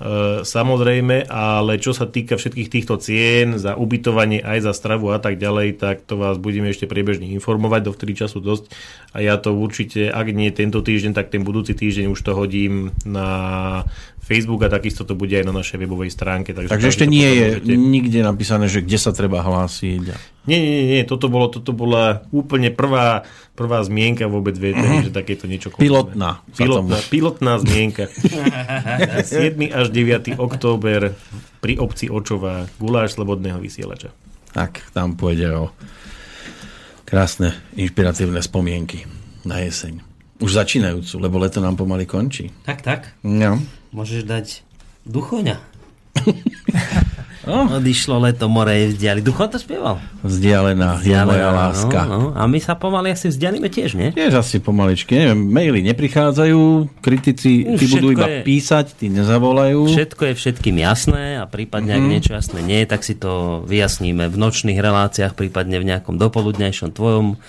[0.02, 5.22] E, samozrejme, ale čo sa týka všetkých týchto cien za ubytovanie aj za stravu a
[5.22, 8.74] tak ďalej, tak to vás budeme ešte priebežne informovať, dovtedy času dosť.
[9.14, 12.90] A ja to určite, ak nie tento týždeň, tak ten budúci týždeň už to hodím
[13.06, 13.86] na
[14.18, 16.50] Facebook a takisto to bude aj na našej webovej stránke.
[16.50, 17.46] Takže, Takže ešte nie je
[17.78, 20.10] nikde napísané, že kde sa treba hlásiť.
[20.42, 23.22] Nie, nie, nie, toto, bolo, toto bola úplne prvá,
[23.54, 25.86] prvá zmienka vôbec v ETR, že takéto niečo koníme.
[25.86, 28.10] Pilotná Pilotná, pilotná zmienka.
[29.22, 29.54] 7.
[29.70, 30.34] až 9.
[30.42, 31.14] október
[31.62, 34.10] pri obci Očová, guláš slobodného vysielača.
[34.50, 35.64] Tak, tam pôjde o
[37.06, 39.06] krásne, inšpiratívne spomienky
[39.46, 40.02] na jeseň.
[40.42, 42.50] Už začínajúcu, lebo leto nám pomaly končí.
[42.66, 43.14] Tak, tak.
[43.22, 43.62] No.
[43.94, 44.66] Môžeš dať
[45.06, 45.62] duchoňa.
[47.42, 47.66] Oh.
[47.66, 49.18] Odišlo leto, more je vzdiali.
[49.18, 49.98] Duchon to spieval.
[50.22, 52.06] Vzdialená je moja láska.
[52.06, 52.38] No, no.
[52.38, 54.14] A my sa pomaly asi vzdialíme tiež, nie?
[54.14, 56.60] Tiež asi pomaličky, neviem, maily neprichádzajú,
[57.02, 59.90] kritici, Všetko budú iba je- písať, tí nezavolajú.
[59.90, 64.30] Všetko je všetkým jasné a prípadne, ak niečo jasné nie je, tak si to vyjasníme
[64.30, 67.42] v nočných reláciách, prípadne v nejakom dopoludnejšom tvojom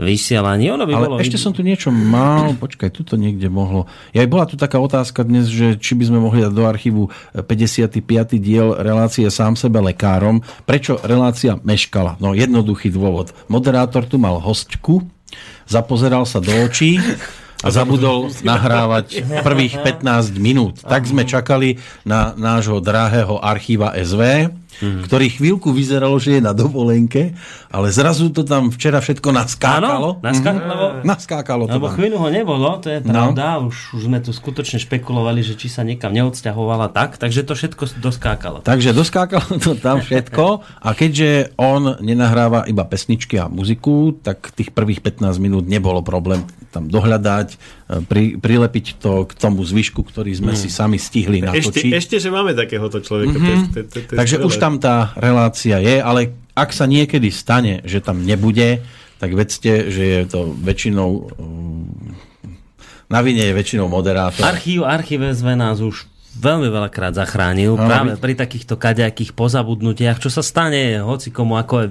[0.00, 0.72] vysielaní.
[0.72, 1.16] Ono by Ale bolo...
[1.20, 3.88] ešte som tu niečo mal, počkaj, tu to niekde mohlo.
[4.16, 7.02] Ja bola tu taká otázka dnes, že či by sme mohli dať do archívu
[7.36, 8.00] 55.
[8.40, 10.40] diel relácie sám sebe lekárom.
[10.64, 12.16] Prečo relácia meškala?
[12.22, 13.36] No jednoduchý dôvod.
[13.48, 15.04] Moderátor tu mal hostku,
[15.68, 17.00] zapozeral sa do očí
[17.62, 20.82] a zabudol nahrávať prvých 15 minút.
[20.82, 24.50] Tak sme čakali na nášho drahého archíva SV,
[24.80, 27.34] ktorý chvíľku vyzeralo, že je na dovolenke,
[27.68, 30.10] ale zrazu to tam včera všetko naskákalo.
[30.14, 30.86] Áno, naskákalo.
[30.92, 31.04] Mhm.
[31.04, 31.94] Naskákalo to Lebo tam.
[31.94, 33.30] chvíľu ho nebolo, to je No.
[33.30, 37.52] pravda, už, už sme tu skutočne špekulovali, že či sa niekam neodsťahovala tak, takže to
[37.52, 38.62] všetko doskákalo.
[38.62, 40.44] Takže doskákalo to tam všetko
[40.78, 46.42] a keďže on nenahráva iba pesničky a muziku, tak tých prvých 15 minút nebolo problém
[46.70, 47.60] tam dohľadať,
[48.08, 51.92] pri, prilepiť to k tomu zvyšku, ktorý sme si sami stihli Ešte, natočiť.
[51.92, 53.36] ešte, že máme takéhoto človeka.
[53.36, 54.16] Mm-hmm.
[54.16, 58.80] Takže už tam tá relácia je, ale ak sa niekedy stane, že tam nebude,
[59.20, 62.32] tak vedzte, že je to väčšinou mm,
[63.12, 64.40] na vine je väčšinou moderátor.
[64.40, 70.32] Archív, archív SV nás už veľmi veľakrát zachránil, Áno, práve pri takýchto kadejakých pozabudnutiach, čo
[70.32, 71.86] sa stane hoci komu, ako je,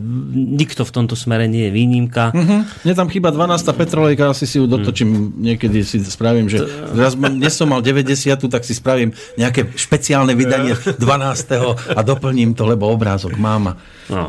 [0.57, 2.33] nikto v tomto smere nie je výnimka.
[2.33, 2.57] Mhm.
[2.85, 3.69] Mne tam chýba 12.
[3.77, 6.65] Petrolejka, asi si ju dotočím, niekedy si spravím, že
[6.97, 11.93] raz dnes som mal 90, tak si spravím nejaké špeciálne vydanie 12.
[11.93, 13.77] a doplním to, lebo obrázok máma.
[14.09, 14.27] No.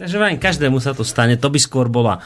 [0.00, 1.36] Takže vrajím, každému sa to stane.
[1.36, 2.24] To by skôr bola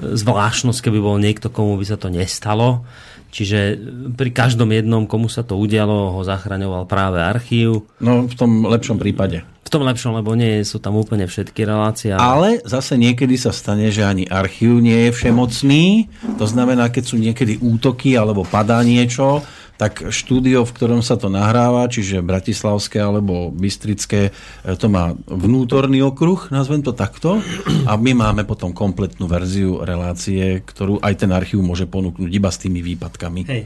[0.00, 2.82] zvláštnosť, keby bol niekto, komu by sa to nestalo.
[3.30, 3.74] Čiže e,
[4.10, 7.86] pri každom jednom, komu sa to udialo, ho zachraňoval práve archív.
[7.98, 9.46] No v tom lepšom prípade.
[9.62, 12.10] V tom lepšom, lebo nie sú tam úplne všetky relácie.
[12.10, 16.10] ale- Ale zase niekedy sa stane, že ani archív nie je všemocný.
[16.36, 19.46] To znamená, keď sú niekedy útoky alebo padá niečo,
[19.80, 26.04] tak štúdio, v ktorom sa to nahráva, čiže bratislavské alebo bystrické, e, to má vnútorný
[26.04, 27.40] okruh, nazvem to takto,
[27.88, 32.60] a my máme potom kompletnú verziu relácie, ktorú aj ten archív môže ponúknuť iba s
[32.60, 33.40] tými výpadkami.
[33.48, 33.62] Hej,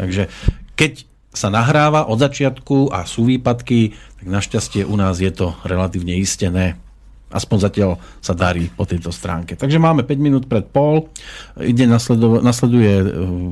[0.00, 0.32] Takže
[0.72, 1.04] keď
[1.36, 6.80] sa nahráva od začiatku a sú výpadky, tak našťastie u nás je to relatívne istené.
[7.28, 7.90] Aspoň zatiaľ
[8.24, 9.54] sa darí po tejto stránke.
[9.54, 11.12] Takže máme 5 minút pred pol,
[11.60, 13.04] ide nasledo, nasleduje e,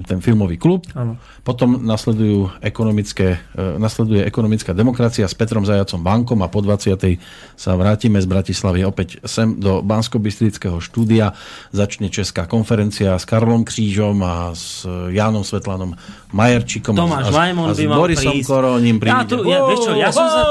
[0.09, 1.20] ten filmový klub, Áno.
[1.45, 7.20] potom nasledujú ekonomické, e, nasleduje ekonomická demokracia s Petrom Zajacom Bankom a po 20.
[7.55, 10.18] sa vrátime z Bratislavy opäť sem do bansko
[10.81, 11.37] štúdia.
[11.70, 15.95] Začne Česká konferencia s Karlom Křížom a s Jánom Svetlanom
[16.33, 18.49] Majerčíkom Tomáš a, s- Lajmon a s by Borisom prísť.
[18.49, 19.14] Koroním príde.
[19.14, 20.43] Ja, tu, ja, vieš čo, ja som sa,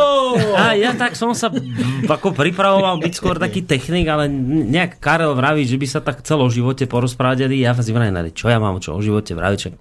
[0.55, 1.51] a ja tak som sa
[2.15, 6.45] ako pripravoval byť skôr taký technik, ale nejak Karel vraví, že by sa tak chcelo
[6.45, 7.63] o živote porozprávali.
[7.63, 9.80] Ja si vrajím, čo ja mám čo o živote vraviť,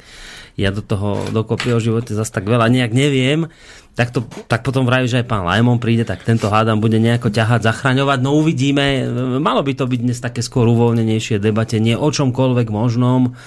[0.55, 3.51] ja do toho dokopy o živote zase tak veľa nejak neviem.
[3.95, 7.31] Tak, to, tak potom vraví, že aj pán Lajmon príde, tak tento hádam bude nejako
[7.31, 8.19] ťahať, zachraňovať.
[8.27, 9.07] No uvidíme.
[9.39, 13.39] Malo by to byť dnes také skôr uvoľnenejšie debate, nie o čomkoľvek možnom.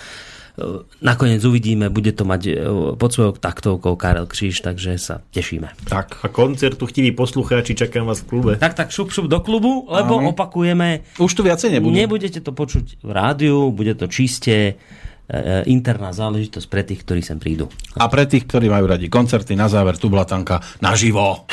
[1.05, 2.51] Nakoniec uvidíme, bude to mať e,
[2.97, 5.69] pod svojou taktovkou Karel Kříž, takže sa tešíme.
[5.85, 6.25] Tak.
[6.25, 8.51] A koncertu chtiví poslucháči, čakám vás v klube.
[8.57, 10.33] Tak, tak šup, šup do klubu, lebo Áno.
[10.33, 11.93] opakujeme, Už tu viacej nebudú.
[11.93, 14.73] nebudete to počuť v rádiu, bude to čiste e,
[15.69, 17.69] interná záležitosť pre tých, ktorí sem prídu.
[17.93, 21.45] A pre tých, ktorí majú radi koncerty, na záver tu blatanka naživo.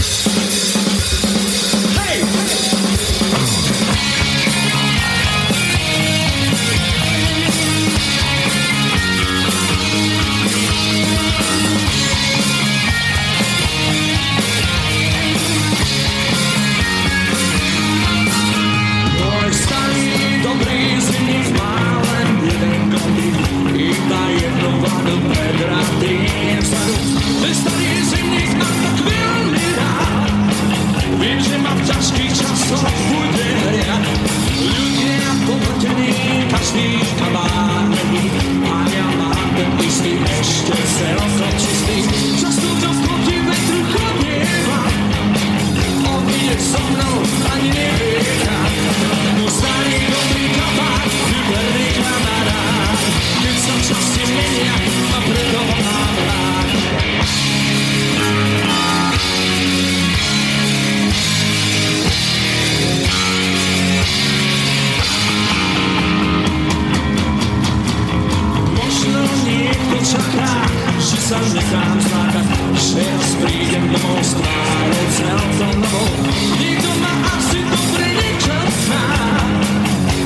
[71.64, 72.46] Nechám zlákať,
[72.76, 76.12] že raz prídem domov s tvárou celkom novou.
[76.60, 79.04] Niekto ma asi dobre nečasná,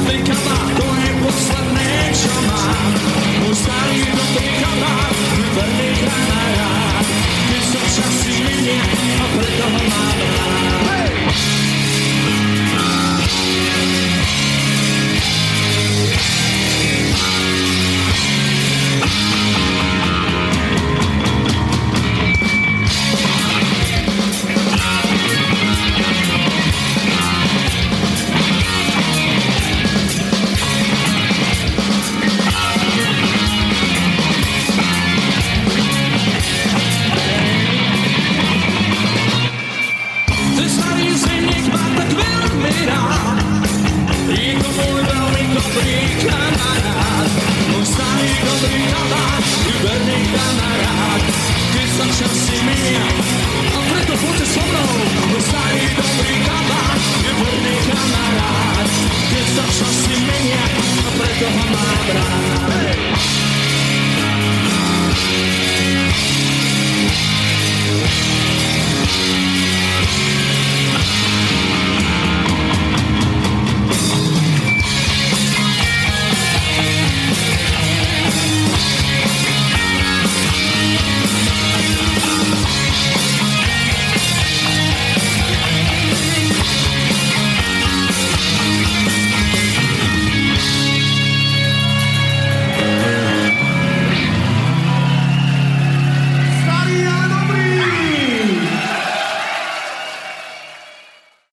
[0.03, 2.91] ten kabát to je posledné, čo mám.
[3.39, 7.07] Môj starý dobrý kabát, vyberný kamarát,
[7.47, 8.82] keď sa časy menia
[9.22, 10.59] a preto ho mám rád.
[10.91, 11.14] Hey!
[19.78, 19.98] Ten